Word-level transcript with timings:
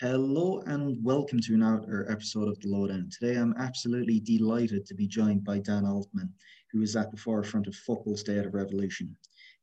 Hello 0.00 0.62
and 0.66 0.96
welcome 1.04 1.38
to 1.40 1.54
another 1.54 2.06
episode 2.10 2.48
of 2.48 2.58
The 2.60 2.68
Lowdown. 2.68 3.10
Today 3.10 3.38
I'm 3.38 3.54
absolutely 3.58 4.20
delighted 4.20 4.86
to 4.86 4.94
be 4.94 5.06
joined 5.06 5.44
by 5.44 5.58
Dan 5.58 5.84
Altman, 5.84 6.32
who 6.72 6.82
is 6.82 6.96
at 6.96 7.10
the 7.10 7.16
forefront 7.18 7.66
of 7.66 7.76
football's 7.76 8.22
data 8.22 8.48
revolution. 8.48 9.14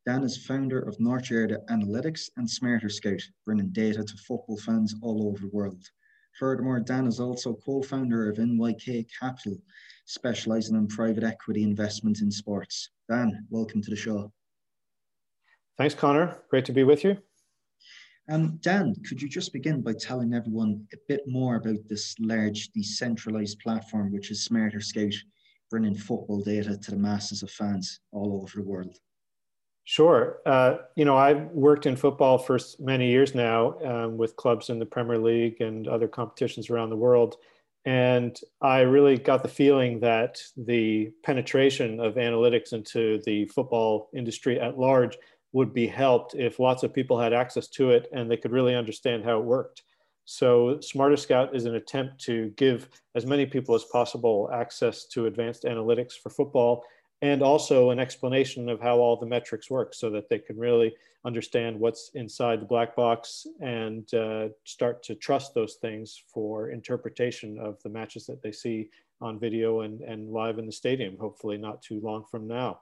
Dan 0.06 0.24
is 0.24 0.46
founder 0.46 0.80
of 0.80 1.00
North 1.00 1.32
Yard 1.32 1.58
Analytics 1.70 2.30
and 2.38 2.48
Smarterscout, 2.48 3.22
bringing 3.44 3.70
data 3.72 4.04
to 4.04 4.18
football 4.18 4.58
fans 4.58 4.96
all 5.02 5.28
over 5.28 5.40
the 5.40 5.50
world. 5.52 5.84
Furthermore, 6.38 6.80
Dan 6.80 7.08
is 7.08 7.20
also 7.20 7.56
co-founder 7.56 8.30
of 8.30 8.38
NYK 8.38 9.08
Capital, 9.20 9.58
specializing 10.06 10.76
in 10.76 10.88
private 10.88 11.24
equity 11.24 11.64
investment 11.64 12.22
in 12.22 12.32
sports. 12.32 12.92
Dan, 13.10 13.46
welcome 13.50 13.82
to 13.82 13.90
the 13.90 13.96
show. 13.96 14.32
Thanks, 15.78 15.96
Connor. 15.96 16.38
Great 16.50 16.66
to 16.66 16.72
be 16.72 16.84
with 16.84 17.04
you. 17.04 17.18
Um, 18.30 18.60
Dan, 18.62 18.96
could 19.08 19.22
you 19.22 19.28
just 19.28 19.54
begin 19.54 19.82
by 19.82 19.94
telling 19.94 20.36
everyone 20.36 20.86
a 20.94 20.98
bit 21.08 21.22
more 21.28 21.56
about 21.56 21.88
this 21.88 22.16
large 22.20 22.70
decentralized 22.70 23.60
platform, 23.60 24.12
which 24.12 24.30
is 24.30 24.48
Smarterscout, 24.48 25.16
bringing 25.72 25.96
football 25.96 26.40
data 26.40 26.78
to 26.78 26.92
the 26.92 26.98
masses 26.98 27.42
of 27.42 27.50
fans 27.50 28.02
all 28.12 28.40
over 28.42 28.62
the 28.62 28.68
world? 28.68 28.96
Sure. 29.84 30.42
Uh, 30.46 30.78
you 30.96 31.06
know, 31.06 31.18
I've 31.18 31.48
worked 31.48 31.88
in 31.88 31.96
football 31.96 32.38
for 32.38 32.60
many 32.78 33.10
years 33.10 33.34
now 33.34 33.80
um, 33.84 34.18
with 34.18 34.36
clubs 34.36 34.70
in 34.70 34.78
the 34.78 34.86
Premier 34.86 35.18
League 35.18 35.60
and 35.62 35.88
other 35.88 36.08
competitions 36.08 36.70
around 36.70 36.92
the 36.92 36.96
world. 36.96 37.38
And 37.86 38.40
I 38.62 38.82
really 38.82 39.18
got 39.18 39.42
the 39.42 39.50
feeling 39.50 40.02
that 40.02 40.40
the 40.56 41.12
penetration 41.24 42.00
of 42.00 42.16
analytics 42.16 42.74
into 42.74 43.20
the 43.26 43.46
football 43.46 44.12
industry 44.14 44.60
at 44.60 44.78
large 44.78 45.18
would 45.52 45.74
be 45.74 45.88
helped 45.88 46.36
if 46.36 46.60
lots 46.60 46.84
of 46.84 46.94
people 46.94 47.20
had 47.20 47.34
access 47.34 47.68
to 47.68 47.92
it 47.92 48.08
and 48.12 48.30
they 48.30 48.38
could 48.38 48.52
really 48.52 48.76
understand 48.76 49.24
how 49.24 49.40
it 49.40 49.46
worked. 49.46 49.84
So 50.26 50.76
Smarterscout 50.76 51.56
is 51.56 51.66
an 51.66 51.76
attempt 51.76 52.20
to 52.26 52.50
give 52.56 52.88
as 53.16 53.26
many 53.26 53.48
people 53.48 53.74
as 53.74 53.86
possible 53.86 54.50
access 54.54 55.06
to 55.08 55.26
advanced 55.26 55.64
analytics 55.64 56.14
for 56.14 56.30
football 56.30 56.84
and 57.22 57.42
also 57.42 57.90
an 57.90 58.00
explanation 58.00 58.70
of 58.70 58.80
how 58.80 58.98
all 58.98 59.18
the 59.18 59.26
metrics 59.26 59.70
work 59.70 59.94
so 59.94 60.10
that 60.12 60.30
they 60.30 60.40
can 60.40 60.58
really 60.58 60.96
understand 61.26 61.78
what's 61.78 62.12
inside 62.14 62.62
the 62.62 62.66
black 62.66 62.96
box 62.96 63.46
and 63.60 64.14
uh, 64.14 64.48
start 64.64 65.04
to 65.04 65.16
trust 65.16 65.54
those 65.54 65.76
things 65.76 66.22
for 66.28 66.70
interpretation 66.70 67.60
of 67.60 67.82
the 67.84 67.90
matches 67.90 68.26
that 68.26 68.42
they 68.42 68.52
see 68.52 68.90
on 69.22 69.38
video 69.38 69.82
and, 69.82 70.02
and 70.02 70.32
live 70.32 70.60
in 70.60 70.66
the 70.66 70.72
stadium, 70.72 71.18
hopefully 71.20 71.58
not 71.58 71.82
too 71.82 72.00
long 72.02 72.24
from 72.24 72.48
now. 72.48 72.80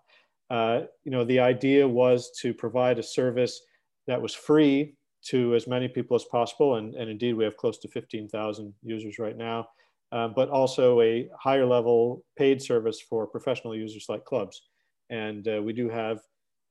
Uh, 0.49 0.81
you 1.03 1.11
know, 1.11 1.25
the 1.25 1.39
idea 1.39 1.87
was 1.87 2.31
to 2.41 2.53
provide 2.53 2.99
a 2.99 3.03
service 3.03 3.61
that 4.07 4.21
was 4.21 4.33
free 4.33 4.95
to 5.25 5.55
as 5.55 5.67
many 5.67 5.87
people 5.87 6.15
as 6.15 6.23
possible. 6.25 6.75
And, 6.75 6.95
and 6.95 7.09
indeed, 7.09 7.33
we 7.33 7.43
have 7.43 7.57
close 7.57 7.77
to 7.79 7.87
15,000 7.89 8.73
users 8.83 9.19
right 9.19 9.35
now 9.35 9.67
um, 10.11 10.33
but 10.35 10.49
also 10.49 11.01
a 11.01 11.29
higher 11.39 11.65
level 11.65 12.23
paid 12.37 12.61
service 12.61 13.01
for 13.01 13.27
professional 13.27 13.75
users 13.75 14.05
like 14.09 14.25
clubs. 14.25 14.63
And 15.09 15.47
uh, 15.47 15.61
we 15.61 15.73
do 15.73 15.89
have 15.89 16.19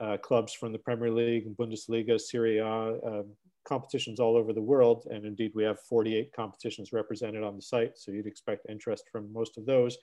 uh, 0.00 0.16
clubs 0.18 0.52
from 0.52 0.72
the 0.72 0.78
Premier 0.78 1.10
League, 1.10 1.56
Bundesliga, 1.56 2.20
Serie 2.20 2.58
A, 2.58 2.66
uh, 2.66 3.22
competitions 3.66 4.20
all 4.20 4.36
over 4.36 4.52
the 4.52 4.62
world. 4.62 5.06
And 5.10 5.24
indeed, 5.24 5.52
we 5.54 5.64
have 5.64 5.80
48 5.80 6.32
competitions 6.34 6.92
represented 6.92 7.42
on 7.42 7.56
the 7.56 7.62
site. 7.62 7.98
So 7.98 8.12
you'd 8.12 8.26
expect 8.26 8.66
interest 8.68 9.04
from 9.10 9.32
most 9.32 9.58
of 9.58 9.66
those, 9.66 9.96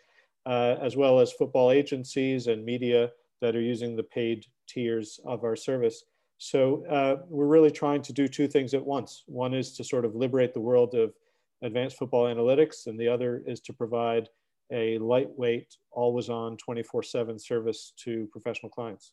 uh, 0.46 0.76
as 0.82 0.96
well 0.96 1.20
as 1.20 1.32
football 1.32 1.72
agencies 1.72 2.48
and 2.48 2.66
media 2.66 3.12
that 3.44 3.58
are 3.58 3.62
using 3.62 3.94
the 3.94 4.04
paid 4.04 4.46
tiers 4.70 5.20
of 5.26 5.44
our 5.44 5.58
service. 5.58 6.06
So 6.38 6.86
uh, 6.88 7.18
we're 7.28 7.46
really 7.46 7.72
trying 7.72 8.02
to 8.04 8.14
do 8.14 8.26
two 8.26 8.48
things 8.48 8.74
at 8.74 8.84
once. 8.84 9.24
One 9.28 9.54
is 9.54 9.76
to 9.76 9.84
sort 9.84 10.06
of 10.06 10.16
liberate 10.16 10.54
the 10.54 10.62
world 10.62 10.96
of 10.96 11.14
advanced 11.62 11.98
football 11.98 12.24
analytics, 12.24 12.88
and 12.88 12.98
the 12.98 13.10
other 13.10 13.44
is 13.46 13.60
to 13.62 13.74
provide 13.74 14.30
a 14.72 14.98
lightweight, 15.00 15.76
always 15.92 16.30
on 16.30 16.56
24 16.56 17.04
7 17.04 17.38
service 17.38 17.92
to 18.06 18.30
professional 18.32 18.70
clients. 18.70 19.12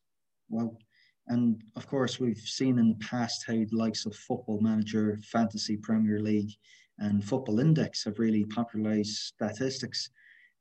Well, 0.48 0.78
and 1.26 1.60
of 1.74 1.88
course, 1.88 2.20
we've 2.20 2.38
seen 2.38 2.78
in 2.78 2.90
the 2.90 3.04
past 3.04 3.44
how 3.44 3.54
the 3.54 3.68
likes 3.72 4.06
of 4.06 4.14
Football 4.14 4.60
Manager, 4.60 5.18
Fantasy 5.24 5.76
Premier 5.76 6.20
League, 6.20 6.52
and 7.00 7.24
Football 7.24 7.58
Index 7.58 8.04
have 8.04 8.20
really 8.20 8.44
popularized 8.44 9.16
statistics 9.16 10.08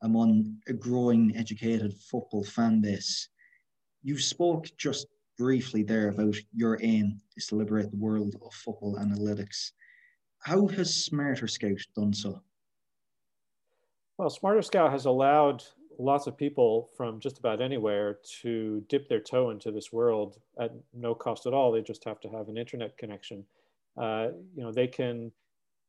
among 0.01 0.57
a 0.67 0.73
growing 0.73 1.35
educated 1.35 1.93
football 2.09 2.43
fan 2.43 2.81
base. 2.81 3.29
You 4.03 4.17
spoke 4.17 4.67
just 4.77 5.07
briefly 5.37 5.83
there 5.83 6.09
about 6.09 6.35
your 6.53 6.77
aim 6.81 7.21
is 7.37 7.47
to 7.47 7.55
liberate 7.55 7.91
the 7.91 7.97
world 7.97 8.35
of 8.45 8.53
football 8.53 8.97
analytics. 8.97 9.71
How 10.39 10.67
has 10.67 11.09
Smarterscout 11.09 11.81
done 11.95 12.13
so? 12.13 12.41
Well, 14.17 14.29
Smarterscout 14.29 14.91
has 14.91 15.05
allowed 15.05 15.63
lots 15.97 16.27
of 16.27 16.37
people 16.37 16.89
from 16.95 17.19
just 17.19 17.39
about 17.39 17.61
anywhere 17.61 18.19
to 18.41 18.83
dip 18.87 19.07
their 19.09 19.19
toe 19.19 19.49
into 19.49 19.71
this 19.71 19.91
world 19.91 20.37
at 20.59 20.71
no 20.93 21.13
cost 21.13 21.45
at 21.45 21.53
all. 21.53 21.71
They 21.71 21.81
just 21.81 22.03
have 22.05 22.19
to 22.21 22.29
have 22.29 22.47
an 22.47 22.57
internet 22.57 22.97
connection. 22.97 23.45
Uh, 23.97 24.29
you 24.55 24.63
know, 24.63 24.71
they 24.71 24.87
can 24.87 25.31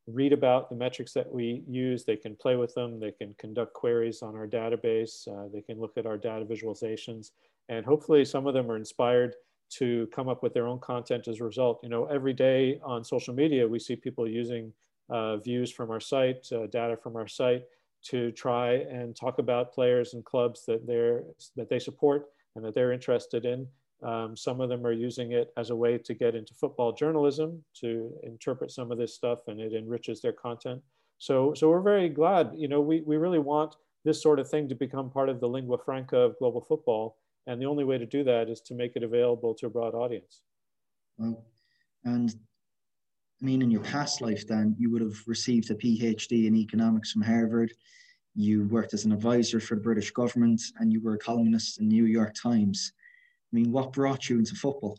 read 0.07 0.33
about 0.33 0.69
the 0.69 0.77
metrics 0.77 1.13
that 1.13 1.31
we 1.31 1.63
use. 1.69 2.05
They 2.05 2.17
can 2.17 2.37
play 2.37 2.57
with 2.57 2.75
them. 2.75 2.99
They 2.99 3.13
can 3.13 3.35
conduct 3.39 3.75
queries 3.75 4.23
on 4.23 4.35
our 4.35 4.47
database. 4.47 5.29
Uh, 5.29 5.49
they 5.53 5.61
can 5.61 5.79
look 5.79 5.97
at 5.97 6.07
our 6.07 6.17
data 6.17 6.45
visualizations. 6.45 7.31
And 7.69 7.85
hopefully 7.85 8.25
some 8.25 8.47
of 8.47 8.55
them 8.55 8.71
are 8.71 8.77
inspired 8.77 9.35
to 9.79 10.09
come 10.13 10.29
up 10.29 10.43
with 10.43 10.53
their 10.53 10.67
own 10.67 10.81
content 10.81 11.29
as 11.29 11.41
a 11.41 11.45
result. 11.45 11.81
You 11.83 11.89
know, 11.89 12.07
every 12.07 12.33
day 12.33 12.81
on 12.85 13.05
social 13.05 13.35
media, 13.35 13.67
we 13.67 13.79
see 13.79 13.95
people 13.95 14.29
using 14.29 14.73
uh, 15.09 15.37
views 15.37 15.71
from 15.71 15.91
our 15.91 16.01
site, 16.01 16.47
uh, 16.53 16.67
data 16.67 16.97
from 16.97 17.17
our 17.17 17.29
site 17.29 17.65
to 18.03 18.33
try 18.33 18.73
and 18.73 19.15
talk 19.15 19.39
about 19.39 19.73
players 19.73 20.15
and 20.15 20.25
clubs 20.25 20.65
that 20.67 20.87
they're 20.87 21.23
that 21.57 21.69
they 21.69 21.79
support 21.79 22.27
and 22.57 22.65
that 22.65 22.75
they're 22.75 22.93
interested 22.93 23.45
in. 23.45 23.67
Um, 24.03 24.37
some 24.37 24.61
of 24.61 24.69
them 24.69 24.87
are 24.87 24.93
using 24.93 25.33
it 25.33 25.53
as 25.57 25.71
a 25.71 25.77
way 25.77 25.99
to 25.99 26.15
get 26.15 26.35
into 26.35 26.55
football 26.55 26.93
journalism 26.93 27.63
to 27.81 28.13
interpret 28.23 28.71
some 28.71 28.91
of 28.91 28.99
this 28.99 29.15
stuff, 29.15 29.41
and 29.49 29.61
it 29.61 29.73
enriches 29.75 30.21
their 30.21 30.33
content. 30.33 30.81
So, 31.19 31.53
so 31.55 31.69
we're 31.69 31.83
very 31.83 32.09
glad. 32.09 32.53
You 32.57 32.69
know, 32.69 32.81
we 32.81 33.03
we 33.03 33.17
really 33.17 33.39
want 33.39 33.77
this 34.05 34.23
sort 34.23 34.39
of 34.39 34.49
thing 34.49 34.69
to 34.69 34.75
become 34.75 35.11
part 35.11 35.29
of 35.29 35.41
the 35.41 35.49
lingua 35.49 35.77
franca 35.85 36.17
of 36.17 36.39
global 36.39 36.63
football 36.63 37.17
and 37.47 37.61
the 37.61 37.67
only 37.67 37.85
way 37.85 37.99
to 37.99 38.07
do 38.07 38.23
that 38.25 38.49
is 38.49 38.61
to 38.63 38.75
make 38.75 38.93
it 38.97 39.03
available 39.03 39.55
to 39.55 39.67
a 39.67 39.71
broad 39.71 39.95
audience. 39.95 40.43
Well, 41.19 41.45
and 42.05 42.35
I 43.41 43.45
mean, 43.45 43.63
in 43.63 43.71
your 43.71 43.83
past 43.83 44.21
life, 44.21 44.47
then 44.47 44.77
you 44.79 44.91
would 44.91 45.03
have 45.03 45.17
received 45.27 45.71
a 45.71 45.75
PhD 45.75 46.47
in 46.47 46.55
economics 46.55 47.13
from 47.13 47.23
Harvard. 47.23 47.73
You 48.35 48.65
worked 48.65 48.95
as 48.95 49.05
an 49.05 49.13
advisor 49.13 49.59
for 49.59 49.75
the 49.75 49.81
British 49.81 50.11
government, 50.11 50.63
and 50.79 50.93
you 50.93 51.01
were 51.01 51.15
a 51.15 51.19
columnist 51.19 51.81
in 51.81 51.89
New 51.89 52.05
York 52.05 52.35
Times. 52.41 52.93
I 53.53 53.57
mean, 53.57 53.73
what 53.73 53.93
brought 53.93 54.29
you 54.29 54.39
into 54.39 54.55
football? 54.55 54.99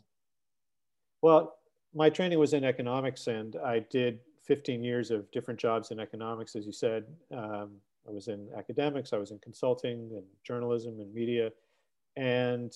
Well, 1.22 1.56
my 1.94 2.10
training 2.10 2.38
was 2.38 2.52
in 2.52 2.64
economics, 2.64 3.26
and 3.26 3.56
I 3.56 3.80
did 3.90 4.20
15 4.42 4.82
years 4.82 5.10
of 5.10 5.30
different 5.30 5.60
jobs 5.60 5.90
in 5.90 6.00
economics, 6.00 6.56
as 6.56 6.66
you 6.66 6.72
said. 6.72 7.04
Um, 7.34 7.76
I 8.06 8.10
was 8.10 8.28
in 8.28 8.48
academics, 8.56 9.12
I 9.12 9.18
was 9.18 9.30
in 9.30 9.38
consulting 9.38 10.10
and 10.12 10.24
journalism 10.44 10.98
and 11.00 11.14
media 11.14 11.52
and 12.16 12.72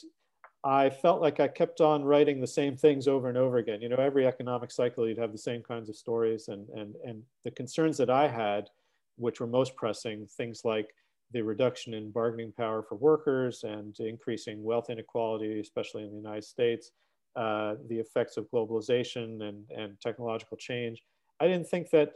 I 0.64 0.90
felt 0.90 1.20
like 1.20 1.38
I 1.38 1.48
kept 1.48 1.80
on 1.80 2.04
writing 2.04 2.40
the 2.40 2.46
same 2.46 2.76
things 2.76 3.06
over 3.06 3.28
and 3.28 3.38
over 3.38 3.58
again. 3.58 3.80
You 3.80 3.88
know, 3.88 3.96
every 3.96 4.26
economic 4.26 4.70
cycle, 4.70 5.06
you'd 5.06 5.18
have 5.18 5.32
the 5.32 5.38
same 5.38 5.62
kinds 5.62 5.88
of 5.88 5.96
stories, 5.96 6.48
and 6.48 6.68
and 6.70 6.96
and 7.04 7.22
the 7.44 7.50
concerns 7.50 7.96
that 7.98 8.10
I 8.10 8.28
had, 8.28 8.70
which 9.16 9.40
were 9.40 9.46
most 9.46 9.76
pressing, 9.76 10.26
things 10.26 10.62
like 10.64 10.94
the 11.32 11.42
reduction 11.42 11.94
in 11.94 12.10
bargaining 12.10 12.52
power 12.52 12.82
for 12.82 12.96
workers 12.96 13.64
and 13.64 13.98
increasing 13.98 14.62
wealth 14.62 14.90
inequality, 14.90 15.60
especially 15.60 16.04
in 16.04 16.10
the 16.10 16.16
United 16.16 16.44
States, 16.44 16.92
uh, 17.34 17.74
the 17.88 17.98
effects 17.98 18.36
of 18.36 18.50
globalization 18.50 19.48
and, 19.48 19.64
and 19.70 20.00
technological 20.00 20.56
change. 20.56 21.02
I 21.40 21.46
didn't 21.46 21.68
think 21.68 21.90
that 21.90 22.12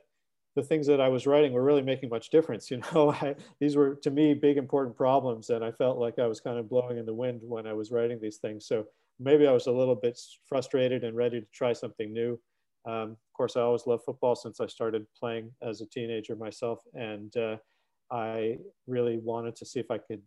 the 0.56 0.62
things 0.62 0.86
that 0.86 1.00
I 1.00 1.08
was 1.08 1.26
writing 1.26 1.52
were 1.52 1.62
really 1.62 1.82
making 1.82 2.08
much 2.08 2.30
difference. 2.30 2.70
You 2.70 2.82
know, 2.92 3.12
I, 3.12 3.34
these 3.60 3.76
were 3.76 3.96
to 3.96 4.10
me 4.10 4.34
big 4.34 4.56
important 4.56 4.96
problems, 4.96 5.50
and 5.50 5.64
I 5.64 5.72
felt 5.72 5.98
like 5.98 6.18
I 6.18 6.26
was 6.26 6.40
kind 6.40 6.58
of 6.58 6.68
blowing 6.68 6.98
in 6.98 7.06
the 7.06 7.14
wind 7.14 7.40
when 7.42 7.66
I 7.66 7.72
was 7.72 7.90
writing 7.90 8.18
these 8.20 8.38
things. 8.38 8.66
So 8.66 8.86
maybe 9.18 9.46
I 9.46 9.52
was 9.52 9.66
a 9.66 9.72
little 9.72 9.94
bit 9.94 10.18
frustrated 10.48 11.04
and 11.04 11.16
ready 11.16 11.40
to 11.40 11.46
try 11.52 11.72
something 11.72 12.12
new. 12.12 12.40
Um, 12.86 13.10
of 13.12 13.32
course, 13.36 13.56
I 13.56 13.60
always 13.60 13.86
loved 13.86 14.04
football 14.04 14.34
since 14.34 14.60
I 14.60 14.66
started 14.66 15.06
playing 15.18 15.50
as 15.62 15.80
a 15.80 15.86
teenager 15.86 16.34
myself, 16.34 16.80
and 16.94 17.36
uh, 17.36 17.56
I 18.10 18.58
really 18.86 19.18
wanted 19.18 19.56
to 19.56 19.66
see 19.66 19.80
if 19.80 19.90
I 19.90 19.98
could 19.98 20.22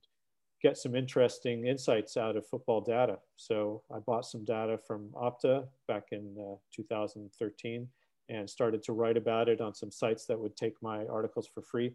get 0.61 0.77
some 0.77 0.95
interesting 0.95 1.67
insights 1.67 2.15
out 2.15 2.37
of 2.37 2.47
football 2.47 2.79
data. 2.79 3.17
So 3.35 3.83
I 3.93 3.99
bought 3.99 4.25
some 4.25 4.45
data 4.45 4.79
from 4.87 5.09
Opta 5.13 5.67
back 5.87 6.07
in 6.11 6.35
uh, 6.39 6.55
2013 6.73 7.87
and 8.29 8.49
started 8.49 8.81
to 8.83 8.93
write 8.93 9.17
about 9.17 9.49
it 9.49 9.59
on 9.59 9.75
some 9.75 9.91
sites 9.91 10.25
that 10.27 10.39
would 10.39 10.55
take 10.55 10.75
my 10.81 11.05
articles 11.07 11.49
for 11.53 11.61
free. 11.61 11.91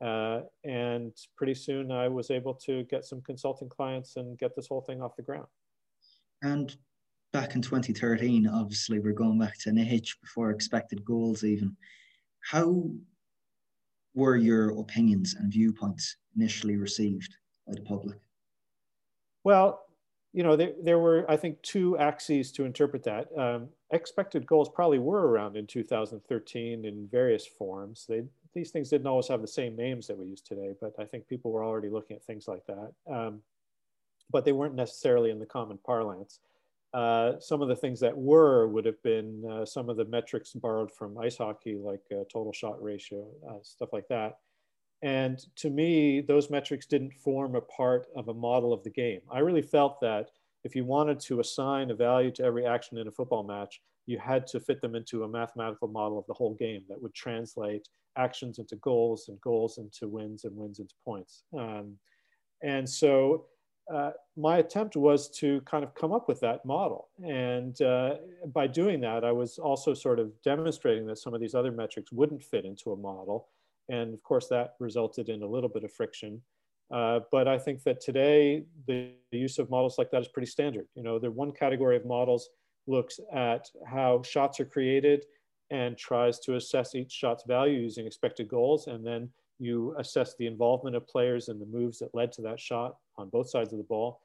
Uh, 0.00 0.42
and 0.64 1.12
pretty 1.36 1.54
soon 1.54 1.90
I 1.90 2.08
was 2.08 2.30
able 2.30 2.54
to 2.66 2.84
get 2.84 3.04
some 3.04 3.20
consulting 3.22 3.68
clients 3.68 4.16
and 4.16 4.38
get 4.38 4.54
this 4.54 4.68
whole 4.68 4.80
thing 4.80 5.02
off 5.02 5.16
the 5.16 5.22
ground. 5.22 5.46
And 6.42 6.74
back 7.32 7.54
in 7.54 7.62
2013, 7.62 8.48
obviously 8.48 9.00
we're 9.00 9.12
going 9.12 9.38
back 9.38 9.58
to 9.60 9.78
age 9.78 10.16
before 10.20 10.50
expected 10.50 11.04
goals 11.04 11.44
even. 11.44 11.76
how 12.50 12.84
were 14.14 14.36
your 14.36 14.78
opinions 14.78 15.34
and 15.34 15.52
viewpoints 15.52 16.16
initially 16.36 16.76
received 16.76 17.36
by 17.66 17.74
the 17.74 17.80
public? 17.82 18.18
Well, 19.44 19.86
you 20.32 20.42
know, 20.42 20.56
there, 20.56 20.72
there 20.82 20.98
were, 20.98 21.30
I 21.30 21.36
think, 21.36 21.60
two 21.62 21.98
axes 21.98 22.52
to 22.52 22.64
interpret 22.64 23.02
that. 23.04 23.28
Um, 23.36 23.68
expected 23.90 24.46
goals 24.46 24.68
probably 24.68 24.98
were 24.98 25.28
around 25.28 25.56
in 25.56 25.66
2013 25.66 26.84
in 26.84 27.08
various 27.10 27.46
forms. 27.46 28.06
They, 28.08 28.22
these 28.54 28.70
things 28.70 28.88
didn't 28.88 29.06
always 29.06 29.28
have 29.28 29.42
the 29.42 29.48
same 29.48 29.76
names 29.76 30.06
that 30.06 30.16
we 30.16 30.26
use 30.26 30.40
today, 30.40 30.72
but 30.80 30.94
I 30.98 31.04
think 31.04 31.28
people 31.28 31.52
were 31.52 31.64
already 31.64 31.90
looking 31.90 32.16
at 32.16 32.24
things 32.24 32.48
like 32.48 32.64
that. 32.66 32.92
Um, 33.10 33.42
but 34.30 34.46
they 34.46 34.52
weren't 34.52 34.74
necessarily 34.74 35.30
in 35.30 35.38
the 35.38 35.46
common 35.46 35.78
parlance. 35.84 36.40
Uh, 36.94 37.40
some 37.40 37.62
of 37.62 37.68
the 37.68 37.76
things 37.76 38.00
that 38.00 38.16
were 38.16 38.68
would 38.68 38.84
have 38.84 39.02
been 39.02 39.42
uh, 39.50 39.64
some 39.64 39.88
of 39.88 39.96
the 39.96 40.04
metrics 40.04 40.52
borrowed 40.52 40.92
from 40.92 41.16
ice 41.18 41.38
hockey, 41.38 41.76
like 41.76 42.02
uh, 42.12 42.24
total 42.30 42.52
shot 42.52 42.82
ratio, 42.82 43.26
uh, 43.48 43.62
stuff 43.62 43.88
like 43.92 44.06
that. 44.08 44.38
And 45.02 45.38
to 45.56 45.70
me, 45.70 46.20
those 46.20 46.50
metrics 46.50 46.86
didn't 46.86 47.14
form 47.14 47.56
a 47.56 47.60
part 47.60 48.06
of 48.14 48.28
a 48.28 48.34
model 48.34 48.72
of 48.72 48.84
the 48.84 48.90
game. 48.90 49.20
I 49.30 49.40
really 49.40 49.62
felt 49.62 50.00
that 50.00 50.30
if 50.64 50.76
you 50.76 50.84
wanted 50.84 51.18
to 51.20 51.40
assign 51.40 51.90
a 51.90 51.94
value 51.94 52.30
to 52.32 52.44
every 52.44 52.66
action 52.66 52.98
in 52.98 53.08
a 53.08 53.10
football 53.10 53.42
match, 53.42 53.80
you 54.06 54.18
had 54.18 54.46
to 54.48 54.60
fit 54.60 54.80
them 54.80 54.94
into 54.94 55.24
a 55.24 55.28
mathematical 55.28 55.88
model 55.88 56.18
of 56.18 56.26
the 56.26 56.34
whole 56.34 56.54
game 56.54 56.82
that 56.88 57.00
would 57.00 57.14
translate 57.14 57.88
actions 58.16 58.58
into 58.58 58.76
goals 58.76 59.28
and 59.28 59.40
goals 59.40 59.78
into 59.78 60.08
wins 60.08 60.44
and 60.44 60.56
wins 60.56 60.78
into 60.78 60.94
points. 61.04 61.44
Um, 61.56 61.96
and 62.62 62.88
so 62.88 63.46
uh, 63.92 64.10
my 64.36 64.58
attempt 64.58 64.96
was 64.96 65.28
to 65.28 65.60
kind 65.62 65.84
of 65.84 65.94
come 65.94 66.12
up 66.12 66.28
with 66.28 66.40
that 66.40 66.64
model. 66.64 67.08
And 67.24 67.80
uh, 67.82 68.16
by 68.52 68.66
doing 68.66 69.00
that, 69.00 69.24
I 69.24 69.32
was 69.32 69.58
also 69.58 69.94
sort 69.94 70.18
of 70.18 70.30
demonstrating 70.42 71.06
that 71.06 71.18
some 71.18 71.34
of 71.34 71.40
these 71.40 71.54
other 71.54 71.72
metrics 71.72 72.12
wouldn't 72.12 72.42
fit 72.42 72.64
into 72.64 72.92
a 72.92 72.96
model. 72.96 73.48
And 73.88 74.14
of 74.14 74.22
course, 74.22 74.48
that 74.48 74.74
resulted 74.78 75.28
in 75.28 75.42
a 75.42 75.46
little 75.46 75.68
bit 75.68 75.84
of 75.84 75.92
friction. 75.92 76.40
Uh, 76.92 77.20
but 77.30 77.48
I 77.48 77.58
think 77.58 77.82
that 77.84 78.00
today, 78.00 78.64
the, 78.86 79.12
the, 79.30 79.38
use 79.38 79.58
of 79.58 79.70
models 79.70 79.96
like 79.96 80.10
that 80.10 80.20
is 80.20 80.28
pretty 80.28 80.50
standard. 80.50 80.86
You 80.94 81.02
know, 81.02 81.18
the 81.18 81.30
one 81.30 81.50
category 81.50 81.96
of 81.96 82.04
models 82.04 82.50
looks 82.86 83.18
at 83.32 83.70
how 83.86 84.22
shots 84.22 84.60
are 84.60 84.66
created 84.66 85.24
and 85.70 85.96
tries 85.96 86.38
to 86.40 86.56
assess 86.56 86.94
each 86.94 87.10
shot's 87.10 87.44
value 87.46 87.80
using 87.80 88.06
expected 88.06 88.46
goals. 88.46 88.88
And 88.88 89.06
then 89.06 89.30
you 89.62 89.94
assess 89.98 90.34
the 90.38 90.46
involvement 90.46 90.96
of 90.96 91.06
players 91.06 91.48
and 91.48 91.60
the 91.60 91.66
moves 91.66 91.98
that 92.00 92.14
led 92.14 92.32
to 92.32 92.42
that 92.42 92.58
shot 92.58 92.96
on 93.16 93.28
both 93.28 93.48
sides 93.48 93.72
of 93.72 93.78
the 93.78 93.84
ball. 93.84 94.20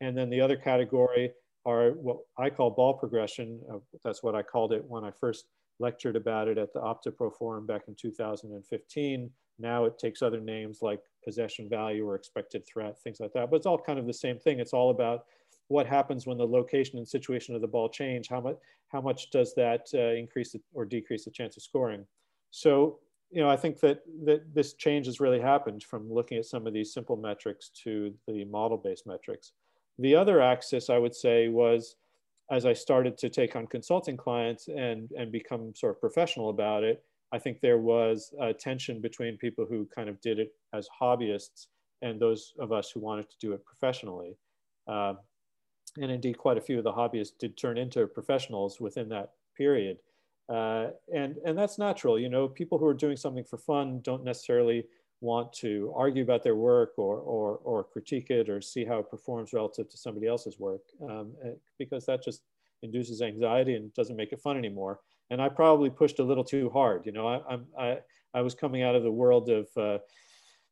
And 0.00 0.16
then 0.16 0.28
the 0.28 0.40
other 0.40 0.56
category 0.56 1.32
are 1.64 1.92
what 1.92 2.18
I 2.38 2.50
call 2.50 2.70
ball 2.70 2.94
progression. 2.94 3.60
Uh, 3.72 3.78
that's 4.04 4.22
what 4.22 4.34
I 4.34 4.42
called 4.42 4.72
it 4.72 4.84
when 4.86 5.04
I 5.04 5.10
first 5.10 5.46
lectured 5.78 6.16
about 6.16 6.48
it 6.48 6.58
at 6.58 6.72
the 6.72 6.80
OptaPro 6.80 7.34
Forum 7.34 7.66
back 7.66 7.82
in 7.88 7.94
2015. 7.94 9.30
Now 9.58 9.84
it 9.84 9.98
takes 9.98 10.20
other 10.20 10.40
names 10.40 10.80
like 10.82 11.00
possession 11.24 11.68
value 11.68 12.06
or 12.06 12.14
expected 12.14 12.66
threat, 12.66 12.98
things 13.00 13.20
like 13.20 13.32
that. 13.32 13.50
But 13.50 13.56
it's 13.56 13.66
all 13.66 13.78
kind 13.78 13.98
of 13.98 14.06
the 14.06 14.12
same 14.12 14.38
thing. 14.38 14.60
It's 14.60 14.74
all 14.74 14.90
about 14.90 15.24
what 15.68 15.86
happens 15.86 16.26
when 16.26 16.36
the 16.36 16.46
location 16.46 16.98
and 16.98 17.08
situation 17.08 17.54
of 17.54 17.60
the 17.62 17.66
ball 17.66 17.88
change. 17.88 18.28
How 18.28 18.40
much, 18.40 18.56
how 18.88 19.00
much 19.00 19.30
does 19.30 19.54
that 19.54 19.86
uh, 19.94 20.14
increase 20.14 20.54
or 20.74 20.84
decrease 20.84 21.24
the 21.24 21.30
chance 21.30 21.56
of 21.56 21.62
scoring? 21.62 22.04
So 22.50 22.98
you 23.32 23.40
know, 23.40 23.48
I 23.48 23.56
think 23.56 23.80
that, 23.80 24.02
that 24.24 24.54
this 24.54 24.74
change 24.74 25.06
has 25.06 25.18
really 25.18 25.40
happened 25.40 25.82
from 25.82 26.12
looking 26.12 26.38
at 26.38 26.44
some 26.44 26.66
of 26.66 26.74
these 26.74 26.92
simple 26.92 27.16
metrics 27.16 27.70
to 27.84 28.14
the 28.28 28.44
model-based 28.44 29.06
metrics. 29.06 29.52
The 29.98 30.14
other 30.14 30.42
axis, 30.42 30.90
I 30.90 30.98
would 30.98 31.14
say, 31.14 31.48
was 31.48 31.96
as 32.50 32.66
I 32.66 32.74
started 32.74 33.16
to 33.18 33.30
take 33.30 33.56
on 33.56 33.66
consulting 33.66 34.18
clients 34.18 34.68
and, 34.68 35.10
and 35.16 35.32
become 35.32 35.74
sort 35.74 35.94
of 35.94 36.00
professional 36.00 36.50
about 36.50 36.84
it, 36.84 37.02
I 37.32 37.38
think 37.38 37.60
there 37.60 37.78
was 37.78 38.34
a 38.38 38.52
tension 38.52 39.00
between 39.00 39.38
people 39.38 39.64
who 39.64 39.88
kind 39.94 40.10
of 40.10 40.20
did 40.20 40.38
it 40.38 40.52
as 40.74 40.86
hobbyists 41.00 41.68
and 42.02 42.20
those 42.20 42.52
of 42.58 42.72
us 42.72 42.90
who 42.90 43.00
wanted 43.00 43.30
to 43.30 43.36
do 43.40 43.52
it 43.52 43.64
professionally. 43.64 44.36
Uh, 44.86 45.14
and 45.98 46.10
indeed, 46.10 46.36
quite 46.36 46.58
a 46.58 46.60
few 46.60 46.76
of 46.76 46.84
the 46.84 46.92
hobbyists 46.92 47.38
did 47.38 47.56
turn 47.56 47.78
into 47.78 48.06
professionals 48.06 48.80
within 48.80 49.08
that 49.08 49.30
period. 49.56 49.98
Uh, 50.52 50.90
and, 51.14 51.36
and 51.46 51.56
that's 51.56 51.78
natural. 51.78 52.18
You 52.18 52.28
know, 52.28 52.46
people 52.46 52.78
who 52.78 52.86
are 52.86 52.94
doing 52.94 53.16
something 53.16 53.44
for 53.44 53.56
fun 53.56 54.00
don't 54.02 54.24
necessarily 54.24 54.84
want 55.22 55.52
to 55.52 55.92
argue 55.96 56.22
about 56.22 56.42
their 56.42 56.56
work 56.56 56.92
or, 56.98 57.18
or, 57.18 57.60
or 57.64 57.84
critique 57.84 58.28
it 58.30 58.50
or 58.50 58.60
see 58.60 58.84
how 58.84 58.98
it 58.98 59.08
performs 59.08 59.52
relative 59.52 59.88
to 59.88 59.96
somebody 59.96 60.26
else's 60.26 60.58
work 60.58 60.82
um, 61.08 61.32
eh, 61.44 61.52
because 61.78 62.04
that 62.04 62.22
just 62.22 62.42
induces 62.82 63.22
anxiety 63.22 63.76
and 63.76 63.94
doesn't 63.94 64.16
make 64.16 64.32
it 64.32 64.40
fun 64.42 64.58
anymore. 64.58 64.98
And 65.30 65.40
I 65.40 65.48
probably 65.48 65.88
pushed 65.88 66.18
a 66.18 66.24
little 66.24 66.44
too 66.44 66.68
hard. 66.70 67.06
You 67.06 67.12
know, 67.12 67.28
I, 67.28 67.58
I, 67.78 67.98
I 68.34 68.40
was 68.42 68.54
coming 68.54 68.82
out 68.82 68.96
of 68.96 69.04
the 69.04 69.12
world 69.12 69.48
of 69.48 69.68
uh, 69.76 69.98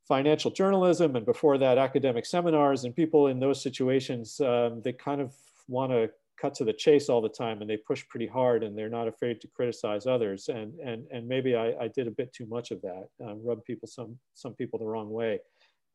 financial 0.06 0.50
journalism 0.50 1.14
and 1.14 1.24
before 1.24 1.56
that 1.56 1.78
academic 1.78 2.26
seminars 2.26 2.84
and 2.84 2.94
people 2.94 3.28
in 3.28 3.38
those 3.38 3.62
situations, 3.62 4.40
um, 4.40 4.82
they 4.82 4.92
kind 4.92 5.20
of 5.20 5.32
want 5.68 5.92
to 5.92 6.10
cut 6.40 6.54
to 6.54 6.64
the 6.64 6.72
chase 6.72 7.08
all 7.08 7.20
the 7.20 7.28
time 7.28 7.60
and 7.60 7.68
they 7.68 7.76
push 7.76 8.06
pretty 8.08 8.26
hard 8.26 8.62
and 8.62 8.76
they're 8.76 8.88
not 8.88 9.08
afraid 9.08 9.40
to 9.40 9.48
criticize 9.48 10.06
others. 10.06 10.48
And 10.48 10.74
and 10.80 11.06
and 11.10 11.28
maybe 11.28 11.54
I, 11.54 11.74
I 11.80 11.88
did 11.88 12.06
a 12.06 12.12
bit 12.12 12.32
too 12.32 12.46
much 12.46 12.70
of 12.70 12.80
that 12.82 13.08
um, 13.24 13.40
rub 13.44 13.64
people 13.64 13.88
some 13.88 14.18
some 14.34 14.54
people 14.54 14.78
the 14.78 14.86
wrong 14.86 15.10
way. 15.10 15.40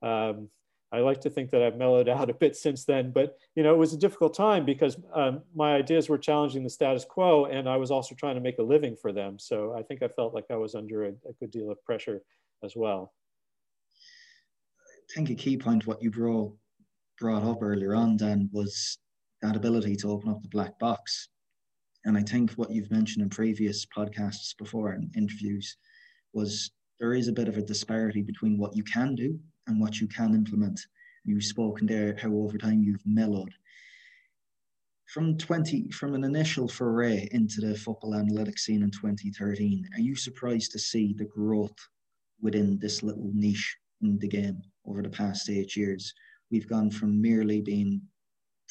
Um, 0.01 0.49
I 0.91 0.99
like 0.99 1.19
to 1.21 1.29
think 1.29 1.49
that 1.49 1.63
I've 1.63 1.77
mellowed 1.77 2.07
out 2.15 2.29
a 2.29 2.33
bit 2.33 2.55
since 2.55 2.85
then 2.85 3.11
but 3.11 3.37
you 3.55 3.63
know 3.63 3.73
it 3.73 3.77
was 3.77 3.93
a 3.93 3.97
difficult 3.97 4.35
time 4.35 4.65
because 4.65 4.97
um, 5.13 5.41
my 5.55 5.75
ideas 5.75 6.09
were 6.09 6.17
challenging 6.17 6.63
the 6.63 6.69
status 6.69 7.05
quo 7.05 7.45
and 7.45 7.67
I 7.67 7.77
was 7.77 7.91
also 7.91 8.15
trying 8.15 8.35
to 8.35 8.41
make 8.41 8.59
a 8.59 8.63
living 8.63 8.95
for 8.95 9.11
them. 9.11 9.39
So 9.39 9.73
I 9.77 9.81
think 9.83 10.03
I 10.03 10.07
felt 10.09 10.33
like 10.33 10.45
I 10.51 10.57
was 10.57 10.75
under 10.75 11.05
a, 11.05 11.09
a 11.09 11.33
good 11.39 11.51
deal 11.51 11.71
of 11.71 11.83
pressure 11.83 12.21
as 12.63 12.75
well. 12.75 13.13
I 15.09 15.13
think 15.13 15.29
a 15.29 15.35
key 15.35 15.57
point 15.57 15.85
what 15.85 16.01
you 16.01 16.11
brought 16.11 16.53
brought 17.19 17.43
up 17.43 17.61
earlier 17.61 17.95
on 17.95 18.17
Dan 18.17 18.49
was 18.51 18.97
that 19.45 19.55
ability 19.55 19.95
to 19.97 20.09
open 20.09 20.29
up 20.29 20.41
the 20.41 20.49
black 20.49 20.77
box. 20.79 21.29
And 22.05 22.17
I 22.17 22.21
think 22.21 22.51
what 22.53 22.71
you've 22.71 22.91
mentioned 22.91 23.23
in 23.23 23.29
previous 23.29 23.85
podcasts 23.85 24.57
before 24.57 24.91
and 24.91 25.11
interviews 25.15 25.77
was 26.33 26.71
there 26.99 27.13
is 27.13 27.27
a 27.27 27.33
bit 27.33 27.47
of 27.47 27.57
a 27.57 27.61
disparity 27.61 28.21
between 28.21 28.57
what 28.57 28.75
you 28.75 28.83
can 28.83 29.15
do 29.15 29.39
and 29.67 29.79
what 29.79 29.99
you 29.99 30.07
can 30.07 30.33
implement. 30.33 30.79
You've 31.25 31.43
spoken 31.43 31.85
there 31.85 32.15
how 32.19 32.31
over 32.33 32.57
time 32.57 32.83
you've 32.83 33.05
mellowed. 33.05 33.51
From 35.07 35.37
20, 35.37 35.91
from 35.91 36.15
an 36.15 36.23
initial 36.23 36.67
foray 36.67 37.27
into 37.31 37.61
the 37.61 37.75
football 37.75 38.13
analytics 38.13 38.59
scene 38.59 38.81
in 38.81 38.91
2013, 38.91 39.87
are 39.93 40.01
you 40.01 40.15
surprised 40.15 40.71
to 40.71 40.79
see 40.79 41.13
the 41.13 41.25
growth 41.25 41.77
within 42.41 42.79
this 42.79 43.03
little 43.03 43.31
niche 43.33 43.77
in 44.01 44.17
the 44.19 44.27
game 44.27 44.61
over 44.85 45.01
the 45.01 45.09
past 45.09 45.49
eight 45.49 45.75
years? 45.75 46.13
We've 46.51 46.67
gone 46.67 46.89
from 46.89 47.21
merely 47.21 47.61
being 47.61 48.01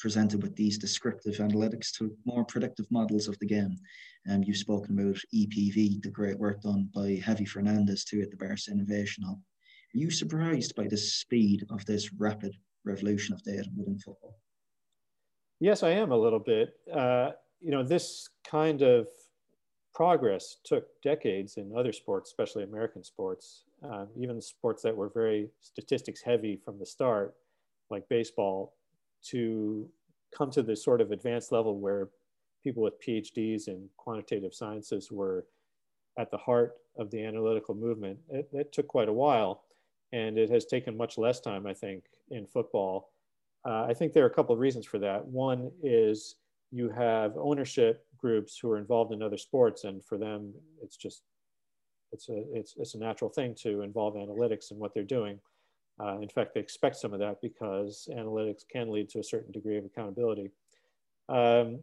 presented 0.05 0.43
with 0.43 0.55
these 0.55 0.77
descriptive 0.77 1.33
analytics 1.37 1.91
to 1.91 2.15
more 2.25 2.45
predictive 2.45 2.85
models 2.91 3.27
of 3.27 3.35
the 3.39 3.45
game. 3.47 3.75
Um, 4.29 4.43
you've 4.43 4.55
spoken 4.55 4.99
about 4.99 5.17
EPV, 5.33 5.99
the 6.03 6.11
great 6.11 6.37
work 6.37 6.61
done 6.61 6.91
by 6.93 7.19
Javi 7.25 7.47
Fernandez 7.47 8.05
too 8.05 8.21
at 8.21 8.29
the 8.29 8.37
Barca 8.37 8.69
Innovation 8.69 9.23
Hub. 9.23 9.37
Are 9.37 9.97
you 9.97 10.11
surprised 10.11 10.75
by 10.75 10.85
the 10.87 10.95
speed 10.95 11.65
of 11.71 11.83
this 11.87 12.13
rapid 12.13 12.55
revolution 12.83 13.33
of 13.33 13.41
data 13.41 13.67
within 13.75 13.97
football? 13.97 14.37
Yes, 15.59 15.81
I 15.81 15.89
am 15.89 16.11
a 16.11 16.17
little 16.17 16.37
bit. 16.37 16.75
Uh, 16.93 17.31
you 17.59 17.71
know, 17.71 17.81
this 17.81 18.29
kind 18.47 18.83
of 18.83 19.07
progress 19.95 20.57
took 20.63 20.85
decades 21.01 21.57
in 21.57 21.75
other 21.75 21.93
sports, 21.93 22.29
especially 22.29 22.61
American 22.61 23.03
sports, 23.03 23.63
uh, 23.83 24.05
even 24.15 24.39
sports 24.39 24.83
that 24.83 24.95
were 24.95 25.09
very 25.11 25.49
statistics 25.61 26.21
heavy 26.21 26.61
from 26.63 26.77
the 26.77 26.85
start, 26.85 27.33
like 27.89 28.07
baseball, 28.07 28.74
to 29.31 29.89
come 30.35 30.51
to 30.51 30.63
this 30.63 30.83
sort 30.83 31.01
of 31.01 31.11
advanced 31.11 31.51
level 31.51 31.79
where 31.79 32.09
people 32.63 32.83
with 32.83 33.01
PhDs 33.01 33.67
in 33.67 33.87
quantitative 33.97 34.53
sciences 34.53 35.11
were 35.11 35.45
at 36.17 36.31
the 36.31 36.37
heart 36.37 36.77
of 36.97 37.11
the 37.11 37.23
analytical 37.23 37.75
movement. 37.75 38.17
It, 38.29 38.49
it, 38.51 38.73
took 38.73 38.87
quite 38.87 39.09
a 39.09 39.13
while, 39.13 39.63
and 40.13 40.37
it 40.37 40.49
has 40.49 40.65
taken 40.65 40.97
much 40.97 41.17
less 41.17 41.39
time, 41.39 41.67
I 41.67 41.73
think, 41.73 42.03
in 42.31 42.47
football. 42.47 43.11
Uh, 43.67 43.85
I 43.89 43.93
think 43.93 44.13
there 44.13 44.23
are 44.23 44.29
a 44.29 44.33
couple 44.33 44.53
of 44.53 44.59
reasons 44.59 44.85
for 44.85 44.99
that. 44.99 45.25
One 45.25 45.71
is 45.83 46.35
you 46.71 46.89
have 46.89 47.33
ownership 47.37 48.05
groups 48.17 48.57
who 48.59 48.71
are 48.71 48.77
involved 48.77 49.13
in 49.13 49.21
other 49.21 49.37
sports, 49.37 49.83
and 49.83 50.03
for 50.03 50.17
them, 50.17 50.53
it's 50.81 50.97
just 50.97 51.23
it's 52.11 52.29
a 52.29 52.43
it's, 52.53 52.73
it's 52.77 52.95
a 52.95 52.99
natural 52.99 53.29
thing 53.29 53.55
to 53.61 53.81
involve 53.81 54.15
analytics 54.15 54.71
in 54.71 54.77
what 54.77 54.93
they're 54.93 55.03
doing. 55.03 55.39
Uh, 55.99 56.17
in 56.19 56.27
fact, 56.29 56.53
they 56.53 56.59
expect 56.59 56.97
some 56.97 57.13
of 57.13 57.19
that 57.19 57.41
because 57.41 58.09
analytics 58.11 58.67
can 58.67 58.91
lead 58.91 59.09
to 59.09 59.19
a 59.19 59.23
certain 59.23 59.51
degree 59.51 59.77
of 59.77 59.85
accountability. 59.85 60.51
Um, 61.29 61.79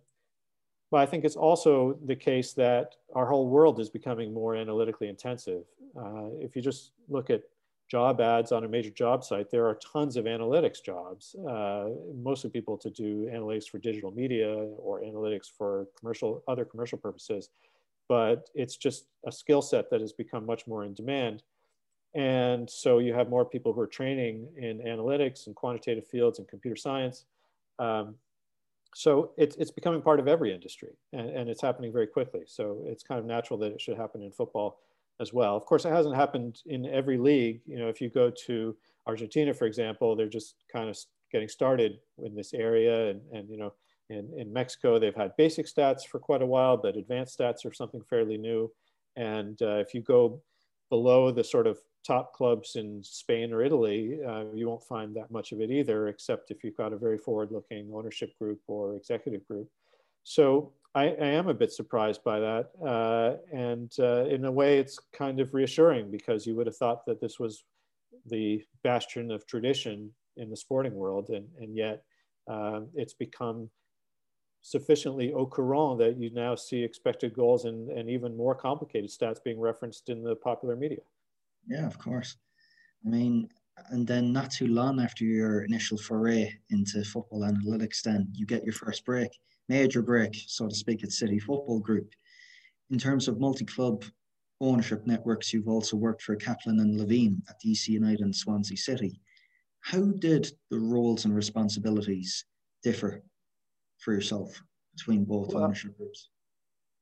but 0.91 0.99
I 0.99 1.07
think 1.07 1.25
it's 1.25 1.37
also 1.37 1.99
the 2.05 2.15
case 2.15 2.53
that 2.53 2.97
our 3.15 3.25
whole 3.27 3.49
world 3.49 3.81
is 3.81 3.89
becoming 3.89 4.35
more 4.35 4.55
analytically 4.55 5.09
intensive. 5.09 5.65
Uh, 5.99 6.29
if 6.41 6.55
you 6.55 6.61
just 6.61 6.93
look 7.09 7.31
at 7.31 7.43
job 7.89 8.21
ads 8.21 8.53
on 8.53 8.65
a 8.65 8.69
major 8.69 8.91
job 8.91 9.25
site, 9.25 9.51
there 9.51 9.67
are 9.67 9.75
tons 9.77 10.17
of 10.17 10.27
analytics 10.27 10.83
jobs, 10.83 11.35
uh, 11.49 11.89
mostly 12.23 12.51
people 12.51 12.77
to 12.77 12.91
do 12.91 13.27
analytics 13.33 13.69
for 13.69 13.79
digital 13.79 14.11
media 14.11 14.53
or 14.55 15.01
analytics 15.01 15.51
for 15.51 15.87
commercial, 15.99 16.43
other 16.47 16.65
commercial 16.65 16.99
purposes. 16.99 17.49
but 18.09 18.51
it's 18.55 18.77
just 18.77 19.07
a 19.27 19.33
skill 19.33 19.63
set 19.63 19.89
that 19.91 20.01
has 20.01 20.13
become 20.13 20.45
much 20.45 20.67
more 20.67 20.85
in 20.85 20.93
demand. 20.93 21.43
And 22.15 22.69
so 22.69 22.99
you 22.99 23.15
have 23.15 23.31
more 23.31 23.45
people 23.45 23.73
who 23.73 23.81
are 23.81 23.87
training 23.87 24.49
in 24.57 24.81
analytics 24.81 25.47
and 25.47 25.57
quantitative 25.57 26.07
fields 26.07 26.39
and 26.39 26.47
computer 26.47 26.77
science. 26.77 27.25
Um, 27.79 28.17
so 28.95 29.33
it's, 29.39 29.57
it's 29.57 29.71
becoming 29.71 30.03
part 30.03 30.21
of 30.21 30.29
every 30.29 30.53
industry 30.53 30.91
and, 31.15 31.31
and 31.31 31.49
it's 31.49 31.63
happening 31.63 31.93
very 31.93 32.07
quickly. 32.07 32.43
So 32.47 32.83
it's 32.85 33.03
kind 33.03 33.19
of 33.19 33.25
natural 33.25 33.59
that 33.61 33.73
it 33.73 33.81
should 33.81 33.97
happen 33.97 34.23
in 34.23 34.31
football 34.31 34.81
as 35.21 35.33
well. 35.33 35.57
Of 35.57 35.65
course, 35.65 35.87
it 35.87 35.91
hasn't 35.91 36.15
happened 36.15 36.61
in 36.67 36.85
every 36.87 37.17
league. 37.17 37.63
You 37.67 37.79
know, 37.79 37.89
if 37.89 38.01
you 38.01 38.11
go 38.11 38.31
to 38.47 38.77
Argentina, 39.07 39.55
for 39.55 39.67
example, 39.67 40.15
they're 40.15 40.29
just 40.29 40.57
kind 40.71 40.91
of 40.91 40.99
getting 41.31 41.49
started 41.49 41.99
in 42.23 42.35
this 42.35 42.53
area. 42.53 43.09
And, 43.11 43.23
and 43.33 43.49
you 43.49 43.57
know, 43.57 43.73
in, 44.11 44.29
in 44.37 44.53
Mexico, 44.53 44.99
they've 44.99 45.15
had 45.15 45.35
basic 45.37 45.67
stats 45.67 46.07
for 46.07 46.19
quite 46.19 46.43
a 46.43 46.47
while, 46.47 46.77
but 46.77 46.97
advanced 46.97 47.39
stats 47.39 47.65
are 47.65 47.73
something 47.73 48.03
fairly 48.03 48.37
new. 48.37 48.71
And 49.17 49.61
uh, 49.63 49.77
if 49.77 49.95
you 49.95 50.03
go 50.03 50.43
below 50.91 51.31
the 51.31 51.45
sort 51.45 51.67
of 51.67 51.79
top 52.05 52.33
clubs 52.33 52.77
in 52.77 53.03
Spain 53.03 53.53
or 53.53 53.63
Italy, 53.63 54.19
uh, 54.27 54.45
you 54.55 54.69
won't 54.69 54.83
find 54.83 55.15
that 55.15 55.31
much 55.31 55.53
of 55.53 55.61
it 55.61 55.71
either, 55.71 56.09
except 56.09 56.51
if 56.51 56.65
you've 56.65 56.77
got 56.77 56.93
a 56.93 56.97
very 56.97 57.19
forward-looking 57.19 57.91
ownership 57.95 58.37
group 58.39 58.61
or 58.67 58.97
executive 58.97 59.47
group. 59.47 59.69
So 60.25 60.73
I, 60.95 61.05
I 61.05 61.27
am 61.27 61.49
a 61.49 61.55
bit 61.55 61.73
surprised 61.73 62.23
by 62.25 62.41
that, 62.41 62.71
uh, 62.85 63.37
and 63.53 63.93
uh, 63.99 64.25
in 64.27 64.45
a 64.45 64.53
way, 64.53 64.79
it's 64.79 64.99
kind 65.13 65.41
of 65.41 65.55
reassuring 65.55 66.11
because 66.11 66.47
you 66.47 66.55
would 66.57 66.67
have 66.67 66.77
thought 66.77 67.07
that 67.07 67.21
this 67.21 67.39
was 67.39 67.65
the 68.27 68.63
bastion 68.83 69.31
of 69.31 69.47
tradition 69.47 70.11
in 70.37 70.51
the 70.51 70.57
sporting 70.57 70.95
world, 70.95 71.31
and, 71.31 71.47
and 71.61 71.77
yet 71.77 72.03
um, 72.49 72.89
it's 72.95 73.15
become 73.15 73.71
sufficiently 74.63 75.33
au 75.33 75.45
courant 75.45 75.99
that 75.99 76.17
you 76.17 76.31
now 76.31 76.55
see 76.55 76.83
expected 76.83 77.35
goals 77.35 77.65
and, 77.65 77.91
and 77.91 78.09
even 78.09 78.37
more 78.37 78.55
complicated 78.55 79.11
stats 79.11 79.43
being 79.43 79.61
referenced 79.61 80.09
in 80.09 80.23
the 80.23 80.37
popular 80.37 80.77
media. 80.77 81.01
Yeah, 81.67 81.87
of 81.87 81.99
course. 81.99 82.37
I 83.05 83.09
mean, 83.09 83.49
and 83.89 84.07
then 84.07 84.33
not 84.33 84.51
too 84.51 84.69
long 84.69 85.01
after 85.01 85.25
your 85.25 85.63
initial 85.65 85.99
foray 85.99 86.53
into 86.71 87.05
football 87.05 87.41
analytics, 87.41 88.03
then 88.03 88.29
you 88.33 88.47
get 88.47 88.65
your 88.65 88.75
first 88.75 89.05
break, 89.05 89.31
major 89.69 90.03
break, 90.03 90.37
so 90.47 90.69
to 90.69 90.75
speak, 90.75 91.03
at 91.03 91.13
City 91.13 91.39
Football 91.39 91.81
Group. 91.81 92.13
In 92.91 92.99
terms 92.99 93.29
of 93.29 93.41
multi-club 93.41 94.05
ownership 94.61 95.07
networks, 95.07 95.53
you've 95.53 95.69
also 95.69 95.97
worked 95.97 96.23
for 96.23 96.37
Kaplan 96.37 96.81
and 96.81 96.99
Levien 96.99 97.43
at 97.49 97.57
DC 97.65 97.89
United 97.89 98.21
and 98.21 98.35
Swansea 98.35 98.77
City. 98.77 99.21
How 99.81 100.05
did 100.19 100.53
the 100.71 100.79
roles 100.79 101.25
and 101.25 101.35
responsibilities 101.35 102.45
differ 102.83 103.23
for 103.99 104.13
yourself 104.13 104.63
between 104.95 105.25
both 105.25 105.55
well, 105.55 105.65
ownership 105.65 105.97
groups? 105.97 106.29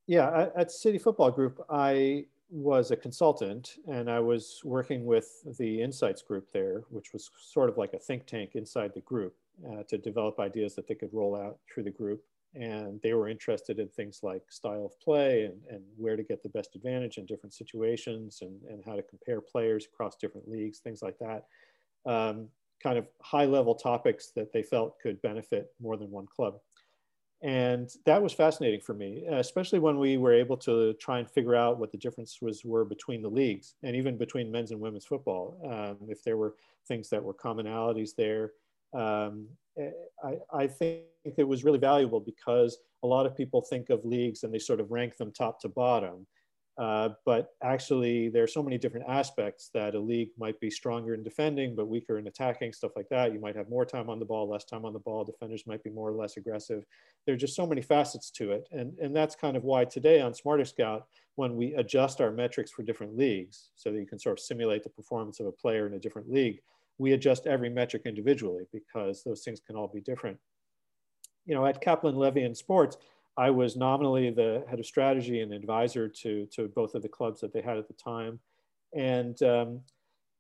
Yeah, 0.07 0.49
at 0.57 0.73
City 0.73 0.99
Football 0.99 1.31
Group, 1.33 1.61
I 1.69 2.25
was 2.51 2.91
a 2.91 2.97
consultant 2.97 3.77
and 3.87 4.11
I 4.11 4.19
was 4.19 4.61
working 4.65 5.05
with 5.05 5.29
the 5.59 5.81
Insights 5.81 6.23
group 6.23 6.51
there, 6.53 6.83
which 6.91 7.13
was 7.13 7.31
sort 7.41 7.69
of 7.69 7.79
like 7.79 7.93
a 7.95 7.99
think 7.99 8.27
tank 8.27 8.53
inside 8.55 8.93
the 8.95 9.01
group 9.01 9.35
uh, 9.69 9.83
to 9.89 9.99
develop 9.99 10.41
ideas 10.41 10.75
that 10.75 10.89
they 10.89 10.95
could 10.95 11.13
roll 11.13 11.37
out 11.37 11.59
through 11.73 11.85
the 11.85 11.91
group. 11.91 12.23
And 12.55 13.01
they 13.03 13.15
were 13.15 13.29
interested 13.29 13.79
in 13.79 13.89
things 13.89 14.21
like 14.25 14.43
style 14.51 14.85
of 14.85 15.01
play 15.01 15.45
and, 15.45 15.61
and 15.71 15.85
where 15.97 16.17
to 16.17 16.25
get 16.25 16.43
the 16.43 16.49
best 16.49 16.75
advantage 16.75 17.19
in 17.19 17.27
different 17.27 17.55
situations 17.55 18.41
and, 18.43 18.61
and 18.69 18.83
how 18.85 18.97
to 18.97 19.03
compare 19.03 19.41
players 19.41 19.87
across 19.87 20.17
different 20.17 20.49
leagues, 20.49 20.81
things 20.81 21.01
like 21.01 21.17
that. 21.21 21.45
Um, 22.11 22.49
kind 22.83 22.99
of 22.99 23.07
high 23.23 23.45
level 23.45 23.75
topics 23.75 24.33
that 24.35 24.53
they 24.53 24.63
felt 24.63 24.99
could 25.01 25.21
benefit 25.23 25.73
more 25.81 25.97
than 25.97 26.11
one 26.11 26.27
club. 26.27 26.55
And 27.43 27.89
that 28.05 28.23
was 28.23 28.35
fascinating 28.35 28.81
for 28.81 28.93
me, 28.93 29.25
especially 29.31 29.79
when 29.79 29.99
we 29.99 30.19
were 30.19 30.35
able 30.35 30.59
to 30.59 30.93
try 30.95 31.21
and 31.21 31.31
figure 31.31 31.57
out 31.57 31.79
what 31.79 31.91
the 31.91 31.97
differences 31.97 32.63
were 32.65 32.85
between 32.85 33.23
the 33.23 33.31
leagues 33.31 33.77
and 33.83 33.97
even 33.97 34.19
between 34.19 34.53
men's 34.53 34.73
and 34.73 34.81
women's 34.81 35.07
football. 35.07 35.59
Um, 35.65 36.09
if 36.09 36.23
there 36.23 36.37
were 36.37 36.57
things 36.87 37.09
that 37.09 37.23
were 37.23 37.33
commonalities 37.33 38.11
there, 38.15 38.53
um, 38.93 39.47
eh, 39.79 39.91
I, 40.23 40.39
I, 40.53 40.67
think 40.67 41.05
it 41.25 41.47
was 41.47 41.65
really 41.65 41.79
valuable 41.79 42.21
because 42.21 42.77
a 43.03 43.07
lot 43.07 43.25
of 43.25 43.37
people 43.37 43.63
think 43.63 43.89
of 43.89 44.05
leagues 44.05 44.43
and 44.43 44.53
they 44.53 44.59
sort 44.59 44.81
of 44.81 44.91
rank 44.91 45.17
them 45.17 45.33
top 45.33 45.61
to 45.61 45.69
bottom. 45.69 46.27
Uh, 46.81 47.11
but 47.27 47.51
actually, 47.63 48.31
there 48.31 48.43
are 48.43 48.47
so 48.47 48.63
many 48.63 48.79
different 48.79 49.07
aspects 49.07 49.69
that 49.75 49.95
a 49.95 50.01
league 50.01 50.31
might 50.39 50.59
be 50.61 50.71
stronger 50.71 51.13
in 51.13 51.23
defending, 51.23 51.77
but 51.77 51.89
weaker 51.89 52.17
in 52.17 52.27
attacking, 52.27 52.73
stuff 52.73 52.93
like 52.97 53.09
that. 53.11 53.35
You 53.35 53.39
might 53.39 53.55
have 53.55 53.69
more 53.69 53.85
time 53.85 54.09
on 54.09 54.19
the 54.19 54.25
ball, 54.25 54.49
less 54.49 54.65
time 54.65 54.87
on 54.87 54.95
the 54.95 54.99
ball. 54.99 55.23
Defenders 55.23 55.67
might 55.67 55.85
be 55.85 55.91
more 55.91 56.09
or 56.09 56.15
less 56.17 56.39
aggressive. 56.39 56.87
There 57.27 57.35
are 57.35 57.39
just 57.39 57.55
so 57.55 57.67
many 57.67 57.83
facets 57.83 58.31
to 58.31 58.53
it. 58.53 58.67
And, 58.73 58.99
and 58.99 59.15
that's 59.15 59.37
kind 59.37 59.59
of 59.59 59.65
why 59.65 59.85
today 59.85 60.23
on 60.23 60.33
Smarterscout, 60.33 61.03
when 61.35 61.55
we 61.55 61.75
adjust 61.75 62.23
our 62.23 62.31
metrics 62.31 62.71
for 62.71 62.83
different 62.83 63.15
leagues 63.15 63.69
so 63.77 63.93
that 63.93 63.99
you 63.99 64.07
can 64.07 64.19
sort 64.19 64.39
of 64.39 64.43
simulate 64.43 64.83
the 64.83 64.89
performance 64.89 65.39
of 65.39 65.47
a 65.47 65.53
player 65.53 65.87
in 65.87 65.93
a 65.93 65.99
different 65.99 66.33
league, 66.33 66.63
we 66.97 67.13
adjust 67.13 67.47
every 67.47 67.69
metric 67.69 68.03
individually 68.07 68.65
because 68.73 69.23
those 69.23 69.43
things 69.43 69.61
can 69.61 69.77
all 69.77 69.89
be 69.89 70.01
different. 70.01 70.39
You 71.45 71.55
know, 71.55 71.67
at 71.67 71.83
Kaplan 71.83 72.17
Levy 72.17 72.45
and 72.45 72.57
sports, 72.57 72.97
I 73.41 73.49
was 73.49 73.75
nominally 73.75 74.29
the 74.29 74.65
head 74.69 74.81
of 74.81 74.85
strategy 74.85 75.41
and 75.41 75.55
advisor 75.55 76.09
to, 76.09 76.45
to 76.55 76.69
both 76.69 76.95
of 76.95 77.01
the 77.01 77.09
clubs 77.09 77.41
that 77.41 77.55
they 77.55 77.63
had 77.63 77.79
at 77.79 77.89
the 77.89 77.95
time. 77.95 78.39
And, 78.95 79.43
um, 79.43 79.81